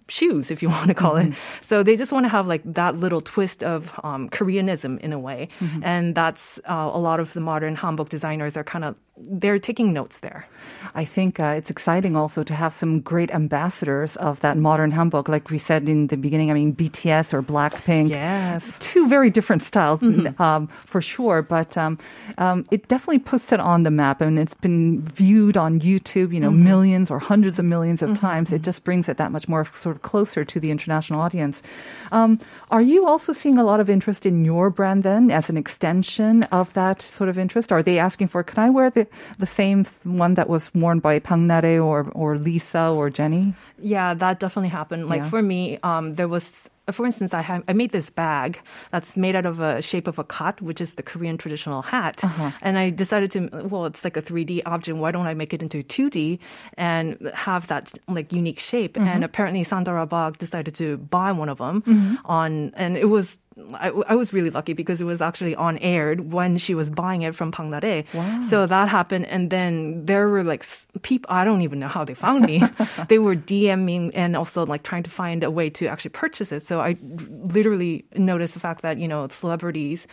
shoes 0.07 0.52
if 0.52 0.62
you 0.62 0.69
want 0.75 0.88
to 0.88 0.94
call 0.94 1.16
Mm-hmm. 1.16 1.31
it. 1.31 1.38
So 1.62 1.84
they 1.84 1.96
just 1.96 2.12
want 2.12 2.25
to 2.25 2.30
have 2.30 2.48
like 2.48 2.62
that 2.74 2.98
little 2.98 3.22
twist 3.22 3.63
of 3.63 3.92
um, 4.04 4.30
Koreanism 4.30 5.00
in 5.00 5.13
a 5.13 5.19
way, 5.19 5.48
Mm-hmm. 5.60 5.84
and 5.84 6.16
that's 6.16 6.60
uh, 6.69 6.90
a 6.94 7.00
lot 7.00 7.19
of 7.19 7.34
the 7.34 7.40
modern 7.42 7.75
hanbok 7.78 8.10
designers 8.10 8.57
are 8.57 8.63
kind 8.63 8.84
of 8.86 8.96
they're 9.17 9.59
taking 9.59 9.94
notes 9.94 10.19
there. 10.19 10.45
I 10.94 11.06
think 11.06 11.39
uh, 11.39 11.56
it's 11.57 11.69
exciting 11.69 12.17
also 12.17 12.44
to 12.44 12.53
have 12.53 12.73
some 12.73 13.00
great 13.00 13.33
ambassadors 13.33 14.17
of 14.17 14.41
that 14.41 14.57
modern 14.57 14.91
hanbok. 14.91 15.29
Like 15.29 15.50
we 15.50 15.57
said 15.57 15.88
in 15.88 16.07
the 16.07 16.17
beginning, 16.17 16.51
I 16.51 16.53
mean, 16.53 16.75
BTS 16.75 17.33
or 17.33 17.41
Blackpink. 17.41 18.09
Yes. 18.09 18.75
Two 18.79 19.07
very 19.07 19.30
different 19.30 19.63
styles, 19.63 20.01
um, 20.40 20.68
for 20.68 21.01
sure. 21.01 21.42
But 21.42 21.78
um, 21.78 21.97
um, 22.37 22.66
it 22.71 22.90
definitely 22.90 23.19
puts 23.19 23.54
it 23.54 23.61
on 23.61 23.83
the 23.83 23.92
map. 23.92 24.19
And 24.19 24.37
it's 24.37 24.54
been 24.54 25.01
viewed 25.04 25.56
on 25.56 25.80
YouTube, 25.80 26.33
you 26.33 26.40
know, 26.42 26.51
millions 26.51 27.09
or 27.09 27.19
hundreds 27.19 27.57
of 27.57 27.63
millions 27.66 28.01
of 28.01 28.19
times. 28.19 28.51
It 28.51 28.63
just 28.63 28.83
brings 28.83 29.07
it 29.07 29.16
that 29.18 29.31
much 29.31 29.47
more 29.47 29.63
sort 29.63 29.95
of 29.95 30.01
closer 30.01 30.44
to 30.44 30.59
the 30.59 30.71
international 30.71 31.21
audience. 31.21 31.63
Um, 32.11 32.40
are 32.69 32.81
you 32.81 33.07
also 33.07 33.31
seeing 33.31 33.57
a 33.57 33.63
lot 33.63 33.80
of 33.80 33.90
interest 33.90 34.25
in 34.25 34.44
your 34.44 34.69
brand 34.69 35.04
then 35.04 35.31
as 35.31 35.49
an 35.49 35.56
extension 35.56 36.44
of 36.44 36.73
that 36.73 37.01
sort 37.01 37.30
of 37.30 37.37
interest? 37.37 37.71
Are 37.71 37.81
they 37.81 37.97
asking 37.97 38.28
for, 38.28 38.44
can 38.44 38.59
I 38.59 38.69
wear 38.69 38.90
the, 38.90 39.05
the 39.40 39.45
same 39.47 39.85
one 40.04 40.33
that 40.35 40.50
was 40.50 40.74
worn 40.74 41.00
by 41.00 41.19
Park 41.19 41.40
Na-rae 41.40 41.78
or, 41.80 42.07
or 42.14 42.38
Lisa 42.38 42.90
or 42.92 43.09
Jenny? 43.09 43.54
Yeah, 43.80 44.14
that 44.14 44.40
definitely 44.40 44.69
happened. 44.69 45.09
Like 45.09 45.21
Yeah. 45.24 45.30
for 45.30 45.42
me, 45.42 45.80
um, 45.83 46.16
there 46.16 46.28
was, 46.28 46.50
for 46.92 47.06
instance, 47.06 47.33
I 47.33 47.42
have 47.42 47.64
I 47.68 47.74
made 47.74 47.92
this 47.92 48.09
bag 48.09 48.59
that's 48.92 49.18
made 49.18 49.35
out 49.35 49.45
of 49.45 49.59
a 49.59 49.81
shape 49.81 50.07
of 50.07 50.19
a 50.19 50.24
gat, 50.24 50.62
which 50.62 50.80
is 50.80 50.94
the 50.94 51.04
Korean 51.04 51.38
traditional 51.38 51.81
hat, 51.81 52.24
Uh-huh. 52.24 52.52
and 52.62 52.78
I 52.78 52.90
decided 52.92 53.31
to, 53.31 53.50
well, 53.71 53.85
it's 53.85 54.04
like 54.04 54.16
a 54.18 54.21
3D 54.21 54.62
object. 54.66 54.97
Why 54.97 55.12
don't 55.12 55.28
I 55.28 55.33
make 55.33 55.52
it 55.54 55.62
into 55.62 55.81
2D 55.83 56.40
and 56.78 57.18
have 57.33 57.68
that 57.68 57.97
like 58.07 58.31
unique 58.31 58.59
shape? 58.59 58.94
Mm-hmm. 58.95 59.07
And 59.07 59.24
apparently, 59.24 59.66
Sandara 59.66 60.07
Park 60.09 60.38
decided 60.38 60.76
to 60.76 60.97
buy 60.97 61.31
one 61.31 61.50
of 61.50 61.57
them 61.57 61.81
Mm-hmm. 61.81 62.16
on, 62.26 62.71
and 62.76 62.97
it 62.97 63.09
was 63.09 63.38
I, 63.76 63.88
I 63.88 64.16
was 64.16 64.33
really 64.33 64.50
lucky 64.50 64.74
because 64.74 65.00
it 65.00 65.06
was 65.06 65.21
actually 65.21 65.56
on 65.56 65.78
aired 65.78 66.33
when 66.33 66.57
she 66.57 66.76
was 66.76 66.90
buying 66.90 67.21
it 67.21 67.35
from 67.35 67.54
Park 67.54 67.69
Na-rae. 67.69 68.04
Wow. 68.14 68.42
So 68.50 68.66
that 68.66 68.90
happened, 68.90 69.28
and 69.28 69.50
then 69.50 70.06
there 70.06 70.28
were 70.28 70.44
like 70.44 70.66
people. 71.04 71.28
I 71.31 71.45
don't 71.45 71.62
even 71.62 71.80
know 71.80 71.88
how 71.88 72.04
they 72.04 72.16
found 72.16 72.45
me. 72.45 72.62
they 73.07 73.18
were 73.18 73.35
DMing 73.35 74.12
and 74.14 74.35
also 74.35 74.66
like 74.66 74.83
trying 74.83 75.04
to 75.04 75.09
find 75.09 75.42
a 75.42 75.50
way 75.50 75.69
to 75.69 75.88
actually 75.88 76.09
purchase 76.09 76.52
it. 76.52 76.68
So 76.68 76.81
I 76.81 76.97
literally 77.02 78.06
noticed 78.16 78.56
the 78.56 78.59
fact 78.59 78.81
that 78.81 78.97
you 78.97 79.07
know 79.07 79.28
celebrities 79.30 80.06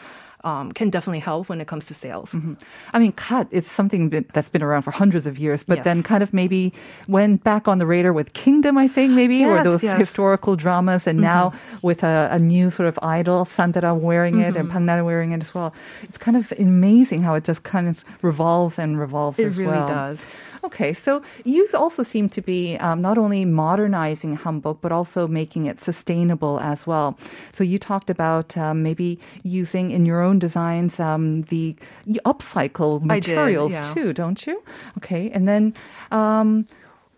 um, 0.45 0.73
can 0.73 0.91
definitely 0.91 1.21
help 1.21 1.49
when 1.49 1.61
it 1.61 1.67
comes 1.69 1.87
to 1.87 1.95
sales. 1.95 2.31
Mm-hmm. 2.33 2.55
I 2.93 2.99
mean, 2.99 3.13
gat 3.29 3.47
is 3.51 3.67
something 3.67 4.11
that's 4.35 4.49
been 4.49 4.63
around 4.63 4.83
for 4.83 4.91
hundreds 4.91 5.27
of 5.27 5.39
years, 5.39 5.63
but 5.63 5.79
Yes. 5.79 5.85
then 5.85 6.03
kind 6.03 6.23
of 6.23 6.33
maybe 6.35 6.73
went 7.09 7.45
back 7.45 7.69
on 7.69 7.79
the 7.79 7.87
radar 7.87 8.13
with 8.13 8.33
Kingdom, 8.33 8.77
I 8.79 8.89
think, 8.89 9.13
maybe, 9.13 9.45
or 9.45 9.63
those 9.63 9.83
yes. 9.83 9.93
Mm-hmm. 9.93 10.01
historical 10.01 10.57
dramas, 10.57 11.07
and 11.07 11.21
now 11.21 11.53
with 11.83 12.03
a, 12.03 12.29
a 12.33 12.39
new 12.39 12.71
sort 12.71 12.89
of 12.89 12.99
idol, 13.03 13.45
Sandra 13.45 13.95
wearing 13.95 14.41
it 14.41 14.57
and 14.57 14.69
Mm-hmm. 14.69 14.73
Park 14.73 14.83
Na-rae 14.85 15.03
wearing 15.03 15.33
it 15.33 15.41
as 15.41 15.55
well. 15.55 15.73
It's 16.03 16.19
kind 16.19 16.37
of 16.37 16.53
amazing 16.59 17.23
how 17.23 17.35
it 17.35 17.45
just 17.45 17.63
kind 17.63 17.89
of 17.89 18.05
revolves 18.23 18.79
and 18.79 18.99
revolves 18.99 19.39
It 19.39 19.47
as 19.47 19.59
really 19.59 19.73
well. 19.73 19.89
does. 19.89 20.27
Okay, 20.65 20.93
so 20.93 21.23
you 21.45 21.69
also 21.75 22.03
seem 22.03 22.29
to 22.29 22.41
be 22.41 22.77
um, 22.77 23.01
not 23.01 23.19
only 23.19 23.45
modernizing 23.45 24.39
hanbok 24.39 24.79
but 24.81 24.93
also 24.93 25.27
making 25.27 25.67
it 25.67 25.81
sustainable 25.81 26.61
as 26.61 26.87
well. 26.87 27.19
So 27.53 27.65
you 27.65 27.79
talked 27.79 28.11
about 28.11 28.57
um, 28.57 28.83
maybe 28.83 29.19
using 29.43 29.91
in 29.91 30.07
your 30.07 30.23
own 30.23 30.39
designs 30.39 31.01
um, 31.01 31.43
the 31.43 31.77
upcycle 32.25 33.03
I 33.11 33.19
did, 33.19 33.35
materials 33.35 33.73
yeah. 33.73 33.81
too, 33.81 34.13
don't 34.13 34.47
you? 34.47 34.63
Okay, 34.99 35.31
and 35.31 35.49
then 35.49 35.75
um, 36.13 36.67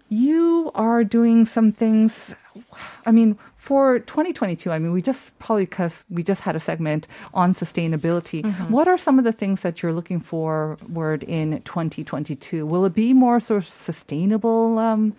you 0.08 0.70
are 0.74 1.04
doing 1.04 1.44
some 1.44 1.70
things. 1.70 2.34
I 3.04 3.12
mean, 3.12 3.36
for 3.64 3.98
2022, 4.00 4.70
I 4.70 4.78
mean, 4.78 4.92
we 4.92 5.00
just 5.00 5.38
probably 5.38 5.64
because 5.64 6.04
we 6.10 6.22
just 6.22 6.42
had 6.42 6.54
a 6.54 6.60
segment 6.60 7.08
on 7.32 7.54
sustainability. 7.54 8.42
Mm-hmm. 8.42 8.70
What 8.70 8.86
are 8.88 8.98
some 8.98 9.18
of 9.18 9.24
the 9.24 9.32
things 9.32 9.62
that 9.62 9.82
you're 9.82 9.94
looking 9.94 10.20
forward 10.20 11.24
in 11.24 11.62
2022? 11.62 12.66
Will 12.66 12.84
it 12.84 12.92
be 12.92 13.14
more 13.14 13.40
sort 13.40 13.62
of 13.62 13.68
sustainable 13.70 14.78
um, 14.78 15.16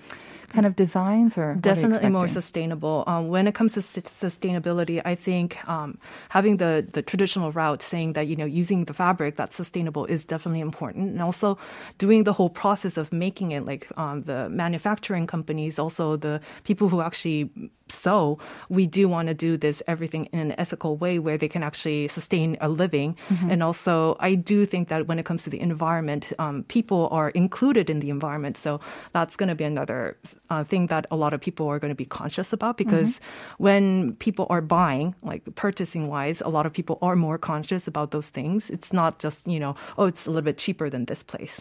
kind 0.50 0.66
of 0.66 0.76
designs, 0.76 1.38
or 1.38 1.56
definitely 1.56 2.10
more 2.10 2.28
sustainable. 2.28 3.04
Um, 3.08 3.28
when 3.28 3.48
it 3.48 3.56
comes 3.56 3.74
to 3.74 3.82
sus- 3.82 4.04
sustainability, 4.04 5.02
I 5.06 5.16
think 5.16 5.58
um, 5.68 5.98
having 6.30 6.58
the 6.58 6.86
the 6.92 7.02
traditional 7.02 7.52
route, 7.52 7.82
saying 7.82 8.14
that 8.14 8.28
you 8.28 8.36
know 8.36 8.46
using 8.46 8.86
the 8.86 8.94
fabric 8.94 9.36
that's 9.36 9.56
sustainable 9.56 10.06
is 10.06 10.26
definitely 10.26 10.62
important, 10.62 11.12
and 11.12 11.22
also 11.22 11.58
doing 11.98 12.24
the 12.24 12.34
whole 12.34 12.50
process 12.50 12.98
of 12.98 13.12
making 13.12 13.52
it, 13.52 13.66
like 13.66 13.88
um, 13.98 14.24
the 14.24 14.50
manufacturing 14.50 15.28
companies, 15.28 15.80
also 15.80 16.18
the 16.18 16.40
people 16.64 16.90
who 16.90 17.02
actually 17.02 17.50
sew. 17.90 18.40
We 18.70 18.88
do 18.88 19.08
want 19.08 19.28
to 19.28 19.34
do 19.34 19.58
this 19.58 19.84
everything 19.88 20.26
in 20.34 20.40
an 20.40 20.56
ethical 20.58 20.98
way 20.98 21.20
where 21.20 21.38
they 21.38 21.48
can 21.48 21.64
actually 21.64 22.08
sustain 22.08 22.58
a 22.62 22.70
living, 22.70 23.16
and 23.50 23.62
also 23.62 24.18
I 24.20 24.36
do 24.36 24.66
think 24.66 24.90
that 24.90 25.08
when 25.08 25.20
it 25.20 25.26
comes 25.26 25.44
to 25.44 25.50
the 25.50 25.60
environment, 25.60 26.34
um, 26.40 26.64
people 26.68 27.08
are 27.12 27.30
included 27.30 27.90
in 27.90 28.00
the 28.00 28.10
environment, 28.10 28.58
so 28.58 28.80
that's 29.14 29.36
going 29.36 29.50
to 29.50 29.56
be 29.56 29.64
another 29.64 30.18
uh, 30.50 30.64
thing 30.64 30.88
that 30.88 31.06
a 31.12 31.16
lot 31.16 31.34
of 31.34 31.42
people 31.42 31.68
are 31.68 31.80
going 31.80 31.90
to 31.92 31.96
be 31.96 32.06
conscious 32.06 32.54
about 32.54 32.78
because 32.78 33.20
when 33.58 34.14
people 34.20 34.46
are 34.50 34.62
buying, 34.62 35.16
like 35.24 35.44
purchasing 35.56 36.08
wise, 36.08 36.42
a 36.42 36.50
lot 36.50 36.66
of 36.66 36.74
people 36.74 36.98
are 37.02 37.16
more 37.16 37.38
conscious 37.38 37.88
about 37.88 38.12
those 38.12 38.30
things. 38.30 38.70
It's 38.70 38.94
not 38.94 39.20
just, 39.20 39.48
you 39.48 39.60
know, 39.60 39.76
oh, 39.98 40.06
it's 40.06 40.26
a 40.26 40.30
little 40.30 40.44
bit 40.46 40.58
cheaper 40.58 40.90
than 40.90 41.06
this 41.06 41.24
place. 41.24 41.60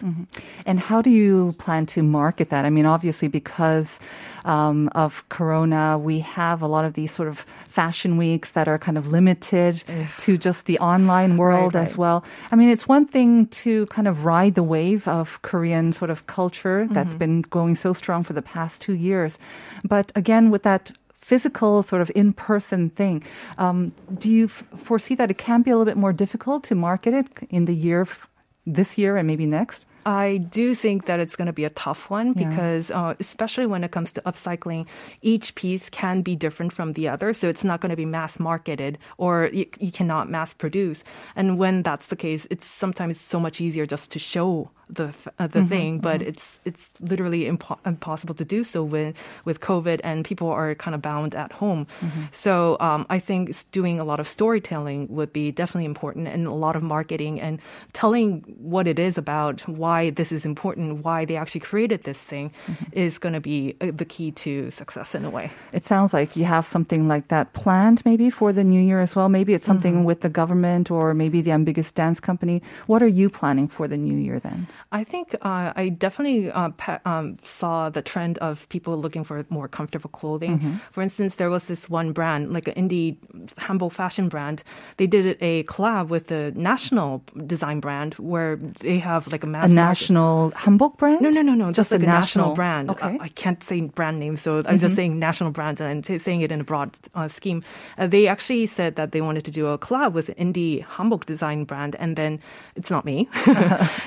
And 0.67 0.81
how 0.81 1.03
do 1.03 1.11
you 1.11 1.55
plan 1.59 1.87
to 1.87 2.03
market 2.03 2.50
that? 2.50 2.64
I 2.64 2.71
mean, 2.71 2.87
obviously, 2.87 3.29
because 3.29 3.99
um, 4.45 4.88
of 4.95 5.25
Corona, 5.29 5.99
we 5.99 6.21
have 6.21 6.61
a 6.62 6.67
lot 6.67 6.85
of 6.85 6.95
these 6.95 7.12
sort 7.12 7.29
of 7.29 7.47
fashion 7.69 8.17
weeks 8.17 8.53
that 8.53 8.69
are 8.69 8.79
kind 8.79 8.99
of 8.99 9.09
limited 9.09 9.83
to 10.19 10.38
just 10.38 10.67
the 10.67 10.79
online 10.79 11.37
world 11.37 11.75
Right, 11.75 11.83
as 11.83 11.97
well. 11.97 12.25
I 12.53 12.57
mean, 12.57 12.69
it's 12.69 12.87
one 12.87 13.07
thing 13.07 13.47
to 13.64 13.87
kind 13.87 14.07
of 14.07 14.25
ride 14.25 14.55
the 14.55 14.62
wave 14.62 15.09
of 15.09 15.41
Korean 15.43 15.93
sort 15.93 16.11
of 16.11 16.26
culture 16.26 16.75
Mm-hmm. 16.85 16.95
that's 16.95 17.14
been 17.14 17.43
going 17.43 17.75
so 17.76 17.93
strong 17.93 18.23
for 18.23 18.33
the 18.33 18.43
past 18.43 18.74
two 18.78 18.95
years. 18.95 19.38
But 19.85 20.12
again, 20.14 20.50
with 20.50 20.62
that 20.62 20.93
physical 21.21 21.83
sort 21.83 22.02
of 22.02 22.11
in-person 22.14 22.90
thing, 22.90 23.23
um, 23.59 23.93
do 24.19 24.31
you 24.31 24.45
f- 24.45 24.64
foresee 24.76 25.14
that 25.14 25.31
it 25.31 25.38
can 25.38 25.62
be 25.62 25.71
a 25.71 25.76
little 25.76 25.90
bit 25.90 25.97
more 25.97 26.12
difficult 26.12 26.64
to 26.64 26.75
market 26.75 27.14
it 27.14 27.28
in 27.50 27.64
the 27.64 27.75
year, 27.75 28.02
f- 28.02 28.28
this 28.66 28.99
year 28.99 29.16
and 29.16 29.26
maybe 29.26 29.47
next? 29.47 29.87
I 30.07 30.37
do 30.37 30.75
think 30.75 31.07
that 31.07 31.19
it's 31.19 31.35
going 31.35 31.47
to 31.47 31.52
be 31.54 31.64
a 31.64 31.71
tough 31.71 32.11
one 32.11 32.35
Yeah. 32.37 32.47
because, 32.50 32.90
uh, 32.90 33.14
especially 33.21 33.64
when 33.64 33.83
it 33.85 33.90
comes 33.90 34.12
to 34.12 34.21
upcycling, 34.26 34.85
each 35.23 35.54
piece 35.54 35.88
can 35.88 36.21
be 36.21 36.37
different 36.37 36.75
from 36.75 36.93
the 36.93 37.09
other. 37.09 37.33
So 37.33 37.49
it's 37.49 37.64
not 37.64 37.81
going 37.81 37.88
to 37.88 37.97
be 37.97 38.04
mass 38.04 38.38
marketed 38.38 38.99
or 39.16 39.49
you, 39.50 39.64
you 39.81 39.90
cannot 39.90 40.28
mass 40.28 40.52
produce. 40.52 41.04
And 41.37 41.57
when 41.57 41.83
that's 41.83 42.09
the 42.09 42.16
case, 42.16 42.47
it's 42.50 42.66
sometimes 42.66 43.19
so 43.19 43.40
much 43.40 43.62
easier 43.62 43.87
just 43.87 44.12
to 44.12 44.19
show 44.19 44.71
the 44.88 45.14
uh, 45.38 45.47
the 45.47 45.64
thing, 45.64 45.99
but 45.99 46.23
it's 46.23 46.61
it's 46.64 46.93
literally 47.00 47.45
impo- 47.45 47.79
impossible 47.87 48.35
to 48.35 48.45
do 48.45 48.64
so 48.64 48.83
with 48.83 49.14
with 49.45 49.61
COVID 49.61 50.00
and 50.05 50.25
people 50.25 50.49
are 50.49 50.75
kind 50.75 50.95
of 50.95 51.03
bound 51.03 51.35
at 51.35 51.53
home. 51.53 51.87
So 52.33 52.76
um, 52.81 53.07
I 53.11 53.19
think 53.19 53.55
doing 53.73 54.00
a 54.00 54.05
lot 54.05 54.21
of 54.21 54.29
storytelling 54.29 55.09
would 55.09 55.33
be 55.33 55.50
definitely 55.53 55.87
important 55.87 56.29
and 56.29 56.47
a 56.47 56.53
lot 56.53 56.76
of 56.76 56.83
marketing 56.83 57.41
and 57.41 57.61
telling 57.93 58.45
what 58.59 58.87
it 58.87 58.99
is 58.99 59.19
about, 59.19 59.67
why 59.69 60.11
this 60.11 60.33
is 60.33 60.45
important, 60.45 61.05
why 61.05 61.25
they 61.25 61.37
actually 61.37 61.61
created 61.61 62.05
this 62.05 62.21
thing, 62.21 62.53
is 62.93 63.19
going 63.19 63.33
to 63.33 63.41
be 63.41 63.76
uh, 63.81 63.91
the 63.95 64.05
key 64.05 64.31
to 64.33 64.71
success 64.71 65.14
in 65.14 65.25
a 65.25 65.31
way. 65.31 65.50
It 65.73 65.85
sounds 65.85 66.12
like 66.12 66.37
you 66.37 66.45
have 66.45 66.67
something 66.67 67.09
like 67.09 67.29
that 67.29 67.53
planned 67.53 68.05
maybe 68.05 68.31
for 68.31 68.53
the 68.53 68.64
new 68.64 68.81
year 68.81 69.00
as 69.00 69.17
well. 69.17 69.29
Maybe 69.29 69.55
it's 69.55 69.67
something 69.67 70.05
with 70.05 70.21
the 70.21 70.29
government 70.29 70.91
or 70.91 71.14
maybe 71.14 71.41
the 71.41 71.53
ambiguous 71.53 71.91
dance 71.91 72.21
company. 72.21 72.62
What 72.87 73.03
are 73.03 73.09
you 73.09 73.31
planning 73.31 73.69
for 73.69 73.88
the 73.88 73.97
new 73.97 74.17
year 74.17 74.41
then? 74.41 74.67
I 74.93 75.04
think 75.04 75.35
uh, 75.43 75.73
I 75.75 75.88
definitely 75.88 76.50
uh, 76.50 76.71
pa- 76.71 77.00
um, 77.04 77.37
saw 77.43 77.90
the 77.90 78.02
trend 78.02 78.38
of 78.38 78.69
people 78.69 78.97
looking 78.99 79.25
for 79.25 79.45
more 79.49 79.69
comfortable 79.69 80.11
clothing. 80.11 80.81
For 80.93 81.02
instance, 81.02 81.37
there 81.37 81.50
was 81.50 81.64
this 81.64 81.88
one 81.90 82.12
brand, 82.12 82.52
like 82.52 82.69
an 82.69 82.75
indie 82.75 83.16
hanbok 83.59 83.93
fashion 83.93 84.28
brand. 84.28 84.62
They 84.97 85.07
did 85.07 85.37
a 85.40 85.64
collab 85.64 86.09
with 86.09 86.28
the 86.28 86.52
national 86.54 87.23
design 87.47 87.81
brand 87.81 88.14
where 88.14 88.57
they 88.57 88.99
have 88.99 89.26
like 89.28 89.43
a 89.45 89.47
mass 89.47 89.64
A 89.64 89.69
market- 89.69 89.75
national 89.75 90.52
hanbok 90.52 90.97
brand? 90.97 91.21
No, 91.21 91.31
no, 91.31 91.43
no, 91.43 91.54
no. 91.54 91.73
Just, 91.73 91.90
a 91.90 91.95
like 91.95 92.02
a 92.04 92.07
national, 92.07 92.21
national- 92.50 92.54
brand. 92.54 92.90
Okay. 92.90 93.07
Mm-hmm. 93.07 93.21
Uh, 93.21 93.25
I 93.25 93.28
can't 93.28 93.62
say 93.62 93.81
brand 93.83 94.19
name, 94.21 94.37
so 94.37 94.62
I'm 94.66 94.78
just 94.78 94.95
saying 94.97 95.19
national 95.19 95.50
brand 95.50 95.81
and 95.81 96.04
t- 96.04 96.19
saying 96.19 96.40
it 96.40 96.50
in 96.52 96.61
a 96.61 96.64
broad 96.64 96.97
uh, 97.14 97.28
scheme. 97.28 97.62
Uh, 97.99 98.07
they 98.07 98.26
actually 98.28 98.66
said 98.66 98.97
that 98.97 99.12
they 99.12 99.21
wanted 99.21 99.45
to 99.45 99.50
do 99.50 99.66
a 99.66 99.78
collab 99.78 100.12
with 100.12 100.28
an 100.31 100.52
indie 100.52 100.85
hanbok 100.87 101.26
design 101.26 101.64
brand, 101.64 101.97
and 101.99 102.16
then 102.16 102.40
it's 102.76 102.90
not 102.90 103.04
me. 103.04 103.28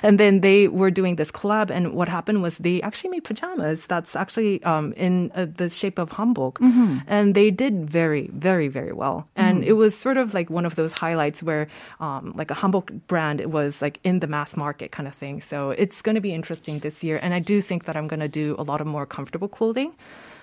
and 0.04 0.20
then 0.20 0.42
they 0.42 0.57
were 0.66 0.90
doing 0.90 1.18
this 1.22 1.30
collab, 1.30 1.70
and 1.70 1.94
what 1.94 2.10
happened 2.10 2.42
was 2.42 2.58
they 2.58 2.82
actually 2.82 3.12
made 3.14 3.24
pajamas 3.30 3.86
that's 3.86 4.16
actually 4.16 4.58
um, 4.64 4.94
in 4.98 5.30
uh, 5.38 5.46
the 5.62 5.70
shape 5.70 6.00
of 6.02 6.10
hanbok, 6.10 6.58
Mm-hmm. 6.58 7.06
and 7.06 7.36
they 7.38 7.52
did 7.54 7.74
very, 7.86 8.24
very, 8.34 8.68
very 8.70 8.94
well. 9.02 9.18
And 9.36 9.62
it 9.64 9.74
was 9.78 9.94
sort 9.94 10.18
of 10.18 10.34
like 10.34 10.50
one 10.50 10.66
of 10.66 10.74
those 10.74 10.94
highlights 11.04 11.44
where, 11.44 11.68
um, 12.00 12.34
like 12.40 12.50
a 12.50 12.56
hanbok 12.56 12.90
brand, 13.12 13.38
it 13.46 13.52
was 13.52 13.78
like 13.86 14.00
in 14.04 14.20
the 14.24 14.28
mass 14.28 14.58
market 14.58 14.90
kind 14.96 15.08
of 15.08 15.14
thing. 15.14 15.42
So 15.42 15.70
it's 15.78 16.02
going 16.02 16.16
to 16.16 16.26
be 16.30 16.34
interesting 16.34 16.80
this 16.80 17.04
year, 17.04 17.20
and 17.22 17.34
I 17.38 17.40
do 17.40 17.62
think 17.62 17.86
that 17.86 17.96
I'm 17.96 18.08
going 18.08 18.26
to 18.26 18.32
do 18.32 18.56
a 18.58 18.64
lot 18.64 18.82
of 18.82 18.88
more 18.88 19.06
comfortable 19.06 19.48
clothing 19.48 19.92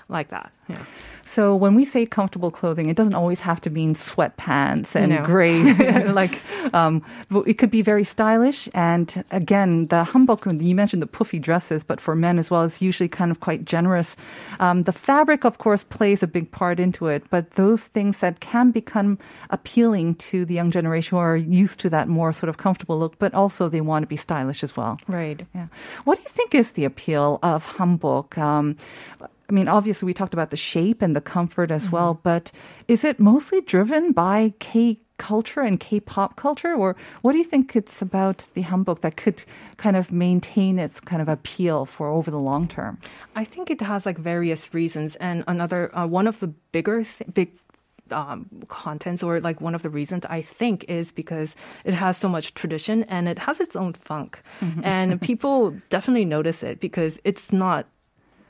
like 0.09 0.29
that. 0.31 0.53
Yeah. 0.69 0.83
So 1.27 1.57
when 1.57 1.75
we 1.75 1.85
say 1.85 2.07
comfortable 2.07 2.51
clothing, 2.51 2.89
it 2.89 2.97
doesn't 2.97 3.15
always 3.15 3.41
have 3.41 3.61
to 3.63 3.71
mean 3.71 3.95
sweatpants 3.95 4.95
and 4.95 5.11
No. 5.11 5.25
gray. 5.25 5.63
like 6.13 6.41
um, 6.75 7.03
but 7.31 7.49
it 7.49 7.55
could 7.55 7.71
be 7.71 7.83
very 7.83 8.05
stylish. 8.05 8.69
And 8.75 9.25
again, 9.31 9.87
the 9.89 10.05
hanbok 10.05 10.61
you 10.63 10.75
mentioned 10.75 11.03
the 11.03 11.07
puffy 11.07 11.39
dresses, 11.39 11.83
but 11.85 12.01
for 12.01 12.15
men 12.15 12.39
as 12.39 12.51
well, 12.51 12.63
is 12.63 12.81
usually 12.81 13.09
kind 13.09 13.31
of 13.31 13.41
quite 13.41 13.65
generous. 13.65 14.17
Um, 14.61 14.85
the 14.85 14.93
fabric, 14.93 15.45
of 15.45 15.59
course, 15.59 15.85
plays 15.85 16.23
a 16.23 16.27
big 16.27 16.51
part 16.51 16.79
into 16.79 17.09
it. 17.09 17.25
But 17.31 17.53
those 17.53 17.85
things 17.85 18.19
that 18.19 18.41
can 18.41 18.71
become 18.71 19.19
appealing 19.51 20.17
to 20.17 20.45
the 20.45 20.55
young 20.55 20.71
generation 20.71 21.17
who 21.17 21.23
are 21.23 21.37
used 21.37 21.81
to 21.81 21.91
that 21.91 22.09
more 22.09 22.33
sort 22.33 22.49
of 22.49 22.59
comfortable 22.59 22.99
look, 22.99 23.19
but 23.19 23.35
also 23.35 23.69
they 23.69 23.81
want 23.81 24.03
to 24.03 24.07
be 24.07 24.17
stylish 24.17 24.63
as 24.63 24.77
well. 24.77 24.99
Right. 25.09 25.45
Yeah. 25.55 25.67
What 26.05 26.17
do 26.19 26.23
you 26.23 26.31
think 26.31 26.55
is 26.55 26.73
the 26.73 26.85
appeal 26.85 27.39
of 27.43 27.67
hanbok? 27.67 28.39
Um, 28.39 28.77
I 29.49 29.53
mean, 29.53 29.69
obviously, 29.69 30.07
we 30.07 30.15
talked 30.15 30.35
about 30.35 30.51
the 30.51 30.57
shape 30.57 31.03
and 31.03 31.15
the 31.15 31.21
comfort 31.21 31.71
as 31.71 31.91
well, 31.91 32.19
but 32.23 32.51
is 32.89 33.05
it 33.05 33.21
mostly 33.21 33.61
driven 33.61 34.13
by 34.13 34.55
K 34.59 34.99
culture 35.17 35.61
and 35.61 35.79
K-pop 35.79 36.37
culture, 36.37 36.75
or 36.75 36.97
what 37.23 37.33
do 37.33 37.39
you 37.39 37.45
think 37.45 37.77
it's 37.77 38.03
about 38.03 38.49
the 38.55 38.63
hanbok 38.63 39.01
that 39.03 39.17
could 39.17 39.45
kind 39.77 39.97
of 39.97 40.11
maintain 40.11 40.79
its 40.79 40.99
kind 41.01 41.23
of 41.23 41.29
appeal 41.29 41.87
for 41.87 42.09
over 42.09 42.31
the 42.31 42.41
long 42.41 42.67
term? 42.67 42.99
I 43.37 43.45
think 43.45 43.71
it 43.71 43.81
has 43.81 44.07
like 44.07 44.19
various 44.19 44.75
reasons, 44.75 45.17
and 45.17 45.45
another 45.47 45.95
uh, 45.97 46.07
one 46.07 46.27
of 46.27 46.41
the 46.41 46.49
bigger 46.73 47.05
th- 47.05 47.33
big 47.33 47.53
um, 48.11 48.47
contents 48.69 49.23
or 49.23 49.41
like 49.41 49.61
one 49.61 49.75
of 49.75 49.83
the 49.83 49.89
reasons 49.89 50.25
I 50.29 50.43
think 50.43 50.85
is 50.89 51.13
because 51.13 51.55
it 51.85 51.95
has 51.95 52.19
so 52.19 52.29
much 52.29 52.53
tradition 52.55 53.05
and 53.05 53.29
it 53.29 53.39
has 53.39 53.61
its 53.61 53.77
own 53.77 53.95
funk, 53.95 54.41
and 54.83 55.21
people 55.21 55.77
definitely 55.91 56.25
notice 56.25 56.63
it 56.63 56.81
because 56.81 57.19
it's 57.25 57.53
not 57.53 57.87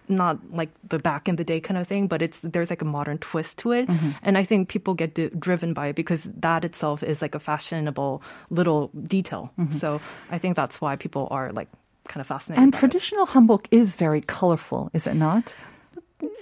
not 0.09 0.39
like 0.53 0.71
the 0.89 0.99
back 0.99 1.29
in 1.29 1.37
the 1.37 1.45
day 1.45 1.61
kind 1.61 1.79
of 1.79 1.87
thing, 1.89 2.07
but 2.09 2.21
it's 2.23 2.41
there's 2.41 2.71
like 2.71 2.83
a 2.83 2.85
modern 2.85 3.19
twist 3.19 3.59
to 3.59 3.73
it, 3.73 3.87
Mm-hmm. 3.89 4.11
and 4.23 4.37
I 4.39 4.45
think 4.45 4.69
people 4.69 4.95
get 4.95 5.15
d- 5.15 5.31
driven 5.39 5.73
by 5.75 5.89
it 5.89 5.97
because 5.97 6.25
that 6.41 6.65
itself 6.65 7.03
is 7.03 7.23
like 7.23 7.35
a 7.35 7.41
fashionable 7.41 8.23
little 8.51 8.91
detail. 9.07 9.51
Mm-hmm. 9.59 9.77
So 9.77 10.01
I 10.31 10.39
think 10.39 10.57
that's 10.57 10.81
why 10.81 10.97
people 10.97 11.29
are 11.31 11.53
like 11.53 11.69
kind 12.09 12.21
of 12.21 12.27
fascinated. 12.27 12.63
And 12.63 12.73
by 12.73 12.79
it. 12.79 12.81
traditional 12.81 13.27
hanbok 13.27 13.67
is 13.71 13.95
very 13.97 14.21
colorful, 14.21 14.91
is 14.93 15.07
it 15.07 15.15
not? 15.15 15.57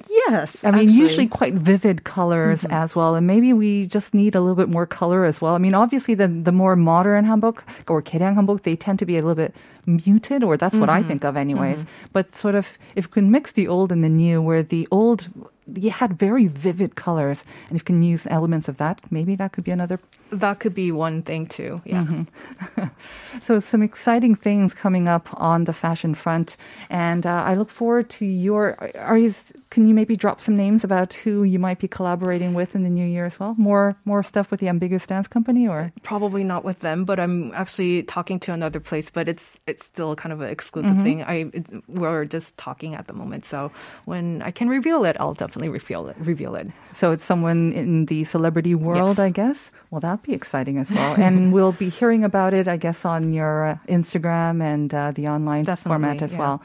Yes, 0.09 0.63
I 0.65 0.71
mean, 0.71 0.75
actually. 0.75 0.87
Mm-hmm. 0.87 1.03
usually 1.03 1.27
quite 1.27 1.55
vivid 1.55 2.05
colors 2.05 2.65
as 2.67 2.95
well. 2.95 3.15
And 3.15 3.27
maybe 3.27 3.53
we 3.53 3.87
just 3.87 4.15
need 4.15 4.35
a 4.35 4.41
little 4.41 4.57
bit 4.57 4.69
more 4.69 4.87
color 4.87 5.25
as 5.25 5.41
well. 5.41 5.55
I 5.55 5.59
mean, 5.59 5.75
obviously, 5.75 6.15
the, 6.15 6.29
the 6.29 6.53
more 6.53 6.77
modern 6.77 7.25
hanbok 7.25 7.63
or 7.89 8.03
gaeryang 8.03 8.37
hanbok, 8.37 8.63
they 8.63 8.77
tend 8.77 8.99
to 9.01 9.07
be 9.07 9.17
a 9.17 9.23
little 9.23 9.35
bit 9.35 9.55
muted, 9.87 10.45
or 10.45 10.57
that's 10.57 10.75
what 10.77 10.89
Mm-hmm. 10.89 11.05
I 11.05 11.09
think 11.09 11.25
of, 11.25 11.37
anyways. 11.37 11.87
But 12.13 12.35
sort 12.37 12.55
of, 12.55 12.77
if 12.95 13.07
we 13.09 13.13
can 13.13 13.31
mix 13.31 13.53
the 13.53 13.67
old 13.69 13.91
and 13.91 14.05
the 14.05 14.09
new, 14.09 14.41
where 14.43 14.63
the 14.63 14.87
old 14.91 15.29
you 15.75 15.91
had 15.91 16.19
very 16.19 16.47
vivid 16.49 16.97
colors, 16.97 17.45
and 17.69 17.77
if 17.77 17.83
you 17.83 17.85
can 17.85 18.03
use 18.03 18.27
elements 18.29 18.69
of 18.69 18.77
that, 18.79 19.01
maybe 19.11 19.37
that 19.37 19.53
could 19.53 19.65
be 19.65 19.71
another 19.71 19.99
that 20.33 20.61
could 20.61 20.75
be 20.75 20.91
one 20.93 21.23
thing 21.23 21.47
too. 21.47 21.81
Yeah. 21.85 22.03
Mm-hmm. 22.05 22.85
So 23.41 23.61
some 23.61 23.83
exciting 23.83 24.35
things 24.35 24.75
coming 24.75 25.09
up 25.09 25.29
on 25.41 25.65
the 25.65 25.73
fashion 25.73 26.15
front, 26.15 26.57
and 26.91 27.27
uh, 27.27 27.43
I 27.47 27.55
look 27.55 27.71
forward 27.71 28.11
to 28.11 28.27
your. 28.27 28.77
Are 28.99 29.17
you? 29.17 29.35
Can 29.71 29.89
you 29.89 29.95
maybe 29.95 30.17
drop 30.17 30.39
some 30.41 30.55
names 30.55 30.85
about 30.85 31.15
who 31.15 31.45
you 31.45 31.59
might 31.59 31.79
be 31.79 31.89
collaborating 31.89 32.53
with 32.53 32.75
in 32.75 32.83
the 32.83 32.91
new 32.91 33.07
year 33.07 33.25
as 33.25 33.41
well? 33.41 33.55
More 33.57 33.97
more 34.05 34.23
stuff 34.23 34.51
with 34.51 34.61
the 34.61 34.69
Ambiguous 34.69 35.07
Dance 35.07 35.29
Company, 35.29 35.67
or 35.67 35.91
Probably 36.03 36.45
not 36.45 36.63
with 36.63 36.81
them, 36.81 37.05
but 37.07 37.19
I'm 37.19 37.53
actually 37.55 38.03
talking 38.03 38.39
to 38.41 38.53
another 38.53 38.81
place. 38.81 39.09
But 39.09 39.29
it's 39.31 39.59
it's 39.67 39.85
still 39.85 40.15
kind 40.15 40.33
of 40.33 40.41
an 40.43 40.51
exclusive 40.51 40.93
Mm-hmm. 40.93 41.03
thing. 41.05 41.23
I 41.23 41.35
it, 41.55 41.67
we're 41.89 42.27
just 42.27 42.57
talking 42.59 42.95
at 42.95 43.07
the 43.07 43.15
moment, 43.15 43.47
so 43.47 43.73
when 44.05 44.43
I 44.43 44.51
can 44.51 44.69
reveal 44.69 45.05
it, 45.07 45.17
I'll 45.19 45.35
definitely 45.35 45.71
reveal 45.73 46.07
it. 46.09 46.17
Reveal 46.19 46.55
it. 46.55 46.67
so 46.93 47.13
it's 47.13 47.25
someone 47.25 47.73
in 47.73 48.05
the 48.07 48.25
celebrity 48.25 48.75
world, 48.75 49.17
Yes. 49.17 49.25
I 49.25 49.31
guess. 49.31 49.73
Well, 49.91 50.01
that'd 50.23 50.31
be 50.31 50.37
exciting 50.37 50.79
as 50.79 50.91
well, 50.91 51.15
and 51.19 51.53
we'll 51.53 51.73
be 51.73 51.89
hearing 51.89 52.25
about 52.25 52.55
it, 52.55 52.69
I 52.69 52.77
guess, 52.77 53.05
on 53.05 53.33
your 53.33 53.67
uh, 53.67 53.79
Instagram 53.89 54.63
and 54.63 54.93
uh, 54.95 55.13
the 55.13 55.29
online 55.29 55.65
Definitely, 55.65 55.91
format 55.91 56.23
as 56.23 56.33
yeah. 56.33 56.39
well. 56.39 56.63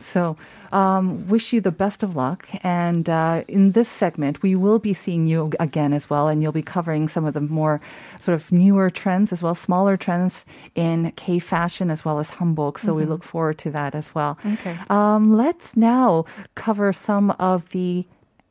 So, 0.00 0.36
um, 0.72 1.28
wish 1.28 1.52
you 1.52 1.60
the 1.60 1.70
best 1.70 2.02
of 2.02 2.16
luck. 2.16 2.48
And 2.64 3.08
uh, 3.08 3.44
in 3.46 3.72
this 3.72 3.88
segment, 3.88 4.42
we 4.42 4.56
will 4.56 4.78
be 4.78 4.94
seeing 4.94 5.28
you 5.28 5.52
again 5.60 5.92
as 5.92 6.10
well, 6.10 6.28
and 6.28 6.42
you'll 6.42 6.50
be 6.50 6.62
covering 6.62 7.08
some 7.08 7.24
of 7.24 7.34
the 7.34 7.40
more 7.40 7.80
sort 8.18 8.34
of 8.34 8.50
newer 8.50 8.90
trends 8.90 9.32
as 9.32 9.42
well, 9.42 9.54
smaller 9.54 9.96
trends 9.96 10.44
in 10.74 11.12
K 11.12 11.38
fashion 11.38 11.90
as 11.90 12.04
well 12.04 12.18
as 12.18 12.30
hanbok. 12.32 12.78
So 12.78 12.94
we 12.94 13.04
look 13.04 13.22
forward 13.22 13.58
to 13.58 13.70
that 13.70 13.94
as 13.94 14.14
well. 14.14 14.38
Okay. 14.44 14.76
Um, 14.90 15.34
let's 15.36 15.76
now 15.76 16.24
cover 16.54 16.92
some 16.92 17.30
of 17.38 17.68
the 17.70 18.06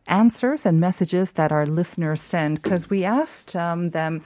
answers 0.08 0.66
and 0.66 0.80
messages 0.80 1.34
that 1.34 1.52
our 1.52 1.66
listeners 1.66 2.22
send 2.22 2.62
because 2.62 2.90
we 2.90 3.04
asked 3.04 3.56
um, 3.56 3.92
them 3.92 4.22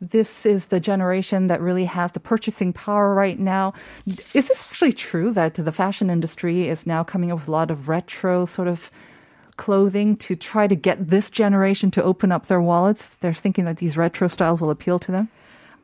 this 0.00 0.44
is 0.44 0.66
the 0.66 0.80
generation 0.80 1.46
that 1.46 1.60
really 1.60 1.84
has 1.84 2.12
the 2.12 2.20
purchasing 2.20 2.72
power 2.72 3.14
right 3.14 3.38
now. 3.38 3.72
Is 4.34 4.48
this 4.48 4.62
actually 4.62 4.92
true 4.92 5.32
that 5.32 5.54
the 5.54 5.72
fashion 5.72 6.10
industry 6.10 6.68
is 6.68 6.86
now 6.86 7.04
coming 7.04 7.30
up 7.30 7.40
with 7.40 7.48
a 7.48 7.52
lot 7.52 7.70
of 7.70 7.88
retro 7.88 8.44
sort 8.44 8.68
of 8.68 8.90
clothing 9.56 10.16
to 10.16 10.34
try 10.34 10.66
to 10.66 10.74
get 10.74 11.10
this 11.10 11.28
generation 11.28 11.90
to 11.92 12.02
open 12.02 12.32
up 12.32 12.46
their 12.46 12.62
wallets? 12.62 13.08
They're 13.20 13.32
thinking 13.32 13.66
that 13.66 13.76
these 13.76 13.96
retro 13.96 14.26
styles 14.28 14.60
will 14.60 14.70
appeal 14.70 14.98
to 15.00 15.12
them 15.12 15.28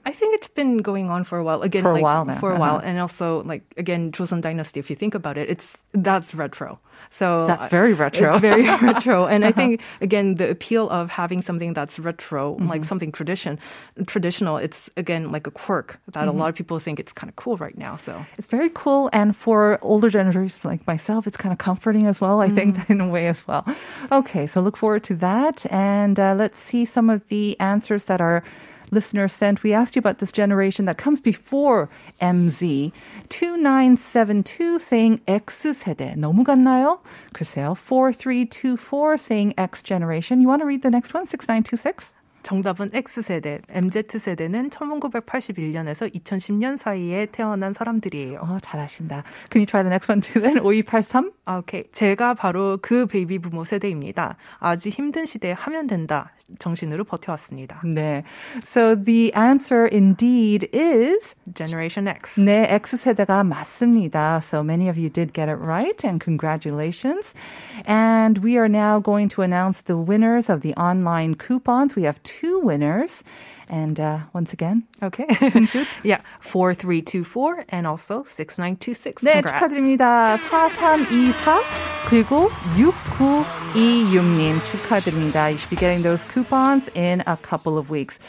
I 0.06 0.12
think 0.12 0.34
it's 0.38 0.48
been 0.48 0.78
going 0.78 1.10
on 1.10 1.24
for 1.24 1.36
a 1.36 1.42
while. 1.44 1.62
Again, 1.62 1.82
For 1.82 1.90
a 1.90 1.94
like, 1.94 2.02
while 2.08 2.24
now, 2.24 2.38
For 2.38 2.52
a 2.54 2.58
while, 2.58 2.76
uh-huh. 2.76 2.86
and 2.88 2.98
also 3.00 3.42
like 3.42 3.62
again, 3.76 4.12
Joseon 4.12 4.40
Dynasty. 4.40 4.78
If 4.80 4.88
you 4.88 4.96
think 4.96 5.14
about 5.14 5.36
it, 5.36 5.50
it's 5.50 5.76
that's 5.92 6.32
retro. 6.34 6.78
So 7.10 7.46
That's 7.46 7.66
uh, 7.66 7.68
very 7.78 7.92
retro. 7.92 8.32
It's 8.34 8.40
very 8.40 8.64
retro, 8.82 9.26
and 9.26 9.44
I 9.44 9.52
think 9.52 9.80
again 10.00 10.36
the 10.36 10.48
appeal 10.50 10.88
of 10.90 11.10
having 11.10 11.42
something 11.42 11.74
that's 11.74 11.98
retro, 11.98 12.54
Mm-hmm. 12.54 12.68
like 12.72 12.84
something 12.84 13.12
tradition, 13.12 13.58
traditional. 14.06 14.56
It's 14.58 14.90
again 14.96 15.32
like 15.32 15.46
a 15.46 15.50
quirk 15.50 15.98
that 16.12 16.20
Mm-hmm. 16.26 16.38
a 16.38 16.40
lot 16.40 16.48
of 16.50 16.54
people 16.54 16.78
think 16.78 16.98
it's 17.02 17.12
kind 17.12 17.28
of 17.28 17.36
cool 17.36 17.56
right 17.58 17.76
now. 17.78 17.96
So 17.96 18.12
It's 18.38 18.48
very 18.48 18.70
cool. 18.74 19.10
And 19.12 19.34
for 19.36 19.78
older 19.82 20.08
generations 20.10 20.64
like 20.64 20.86
myself, 20.86 21.26
it's 21.26 21.36
kind 21.36 21.52
of 21.52 21.58
comforting 21.58 22.06
as 22.06 22.20
well, 22.20 22.40
I 22.40 22.48
think, 22.48 22.78
in 22.92 23.00
a 23.00 23.08
way 23.08 23.26
as 23.28 23.46
well. 23.48 23.64
Okay, 24.10 24.46
so 24.46 24.60
look 24.62 24.76
forward 24.76 25.02
to 25.10 25.14
that. 25.16 25.66
And 25.72 26.18
uh, 26.18 26.34
let's 26.38 26.58
see 26.58 26.84
some 26.86 27.10
of 27.10 27.26
the 27.28 27.58
answers 27.60 28.04
that 28.04 28.20
our 28.20 28.42
listeners 28.91 29.33
sent. 29.33 29.63
We 29.63 29.73
asked 29.73 29.95
you 29.95 29.99
about 29.99 30.19
this 30.19 30.31
generation 30.31 30.85
that 30.85 30.97
comes 30.97 31.21
before 31.21 31.89
MZ. 32.21 32.91
2972 33.29 34.79
saying 34.79 35.21
X세대. 35.27 36.15
너무 36.17 36.43
같나요? 36.43 36.99
글쎄요. 37.33 37.75
4324 37.77 39.17
saying 39.17 39.53
X 39.57 39.81
generation. 39.81 40.41
You 40.41 40.47
want 40.47 40.61
to 40.61 40.65
read 40.65 40.81
the 40.81 40.91
next 40.91 41.13
one? 41.13 41.25
6926? 41.25 42.13
정답은 42.43 42.89
X세대, 42.93 43.61
MZ세대는 43.69 44.69
1981년에서 44.71 46.11
2010년 46.13 46.77
사이에 46.77 47.27
태어난 47.27 47.73
사람들이에요. 47.73 48.39
어, 48.41 48.57
잘하신다. 48.59 49.23
Can 49.51 49.61
you 49.61 49.65
try 49.65 49.83
the 49.83 49.89
next 49.89 50.09
one 50.09 50.21
too 50.21 50.41
then? 50.41 50.57
5283? 50.57 51.31
아, 51.45 51.57
오케이. 51.57 51.83
제가 51.91 52.33
바로 52.33 52.79
그 52.81 53.05
베이비 53.05 53.39
부모 53.39 53.63
세대입니다. 53.63 54.37
아주 54.59 54.89
힘든 54.89 55.25
시대에 55.25 55.51
하면 55.51 55.87
된다 55.87 56.31
정신으로 56.59 57.03
버텨왔습니다. 57.03 57.81
네. 57.85 58.23
So 58.63 58.95
the 58.95 59.31
answer 59.35 59.89
indeed 59.91 60.69
is 60.73 61.35
Generation 61.53 62.07
X. 62.07 62.39
네, 62.39 62.67
X세대가 62.83 63.43
맞습니다. 63.43 64.37
So 64.41 64.61
many 64.61 64.89
of 64.89 64.97
you 64.97 65.09
did 65.09 65.33
get 65.33 65.49
it 65.49 65.59
right 65.59 66.03
and 66.05 66.23
congratulations. 66.23 67.33
And 67.85 68.39
we 68.43 68.57
are 68.57 68.69
now 68.69 68.99
going 68.99 69.29
to 69.35 69.41
announce 69.41 69.83
the 69.83 69.97
winners 69.97 70.49
of 70.49 70.61
the 70.61 70.73
online 70.75 71.35
coupons. 71.35 71.95
We 71.95 72.03
have 72.03 72.21
two 72.23 72.59
winners. 72.59 73.23
And 73.69 73.99
uh, 73.99 74.19
once 74.33 74.51
again, 74.53 74.83
Okay. 75.01 75.25
yeah. 76.03 76.19
4324 76.41 77.65
and 77.69 77.87
also 77.87 78.23
6926. 78.27 79.23
네, 79.23 79.41
Congrats. 79.41 79.51
축하드립니다. 79.53 80.37
4324 80.37 81.61
그리고 82.09 82.49
6926님 82.75 84.61
축하드립니다. 84.63 85.49
You 85.51 85.57
should 85.57 85.69
be 85.69 85.75
getting 85.77 86.01
those 86.03 86.25
coupons 86.25 86.89
in 86.95 87.23
a 87.25 87.37
couple 87.37 87.77
of 87.77 87.89
weeks. 87.89 88.19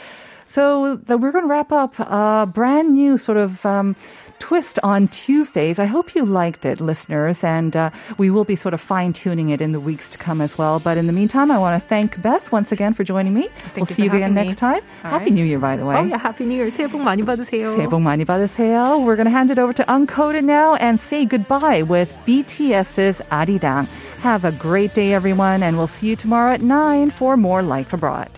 So 0.45 0.95
the, 0.97 1.17
we're 1.17 1.31
going 1.31 1.45
to 1.45 1.49
wrap 1.49 1.71
up 1.71 1.99
a 1.99 2.45
brand 2.45 2.93
new 2.93 3.17
sort 3.17 3.37
of 3.37 3.65
um, 3.65 3.95
twist 4.39 4.77
on 4.83 5.07
Tuesdays. 5.07 5.79
I 5.79 5.85
hope 5.85 6.15
you 6.15 6.25
liked 6.25 6.65
it, 6.65 6.81
listeners, 6.81 7.43
and 7.43 7.75
uh, 7.75 7.89
we 8.17 8.29
will 8.29 8.43
be 8.43 8.55
sort 8.55 8.73
of 8.73 8.81
fine 8.81 9.13
tuning 9.13 9.49
it 9.49 9.61
in 9.61 9.71
the 9.71 9.79
weeks 9.79 10.09
to 10.09 10.17
come 10.17 10.41
as 10.41 10.57
well. 10.57 10.79
But 10.79 10.97
in 10.97 11.07
the 11.07 11.13
meantime, 11.13 11.49
I 11.51 11.57
want 11.57 11.81
to 11.81 11.87
thank 11.87 12.21
Beth 12.21 12.51
once 12.51 12.71
again 12.71 12.93
for 12.93 13.03
joining 13.03 13.33
me. 13.33 13.47
we'll 13.75 13.87
you 13.87 13.95
see 13.95 14.03
you 14.03 14.09
for 14.09 14.15
again 14.17 14.33
having 14.35 14.47
next 14.49 14.61
me. 14.61 14.67
time. 14.67 14.81
All 15.05 15.11
Happy 15.11 15.25
right. 15.25 15.33
New 15.33 15.45
Year, 15.45 15.59
by 15.59 15.77
the 15.77 15.85
way. 15.85 15.95
Oh, 15.95 16.03
yeah. 16.03 16.17
Happy 16.17 16.45
New 16.45 16.55
Year. 16.55 16.69
새해 16.71 16.87
복 16.89 17.01
많이 17.01 17.23
받으세요. 17.23 17.75
새해 17.75 17.87
복 17.89 18.01
많이 18.01 18.25
받으세요. 18.25 18.99
We're 19.05 19.15
going 19.15 19.25
to 19.27 19.31
hand 19.31 19.49
it 19.51 19.59
over 19.59 19.71
to 19.73 19.83
Uncoded 19.87 20.43
now 20.43 20.75
and 20.75 20.99
say 20.99 21.25
goodbye 21.25 21.83
with 21.83 22.13
BTS's 22.25 23.21
아리랑. 23.31 23.87
Have 24.21 24.45
a 24.45 24.51
great 24.51 24.93
day, 24.93 25.13
everyone, 25.13 25.63
and 25.63 25.77
we'll 25.77 25.87
see 25.87 26.07
you 26.07 26.15
tomorrow 26.15 26.53
at 26.53 26.61
9 26.61 27.11
for 27.11 27.35
more 27.37 27.61
Life 27.61 27.93
Abroad. 27.93 28.29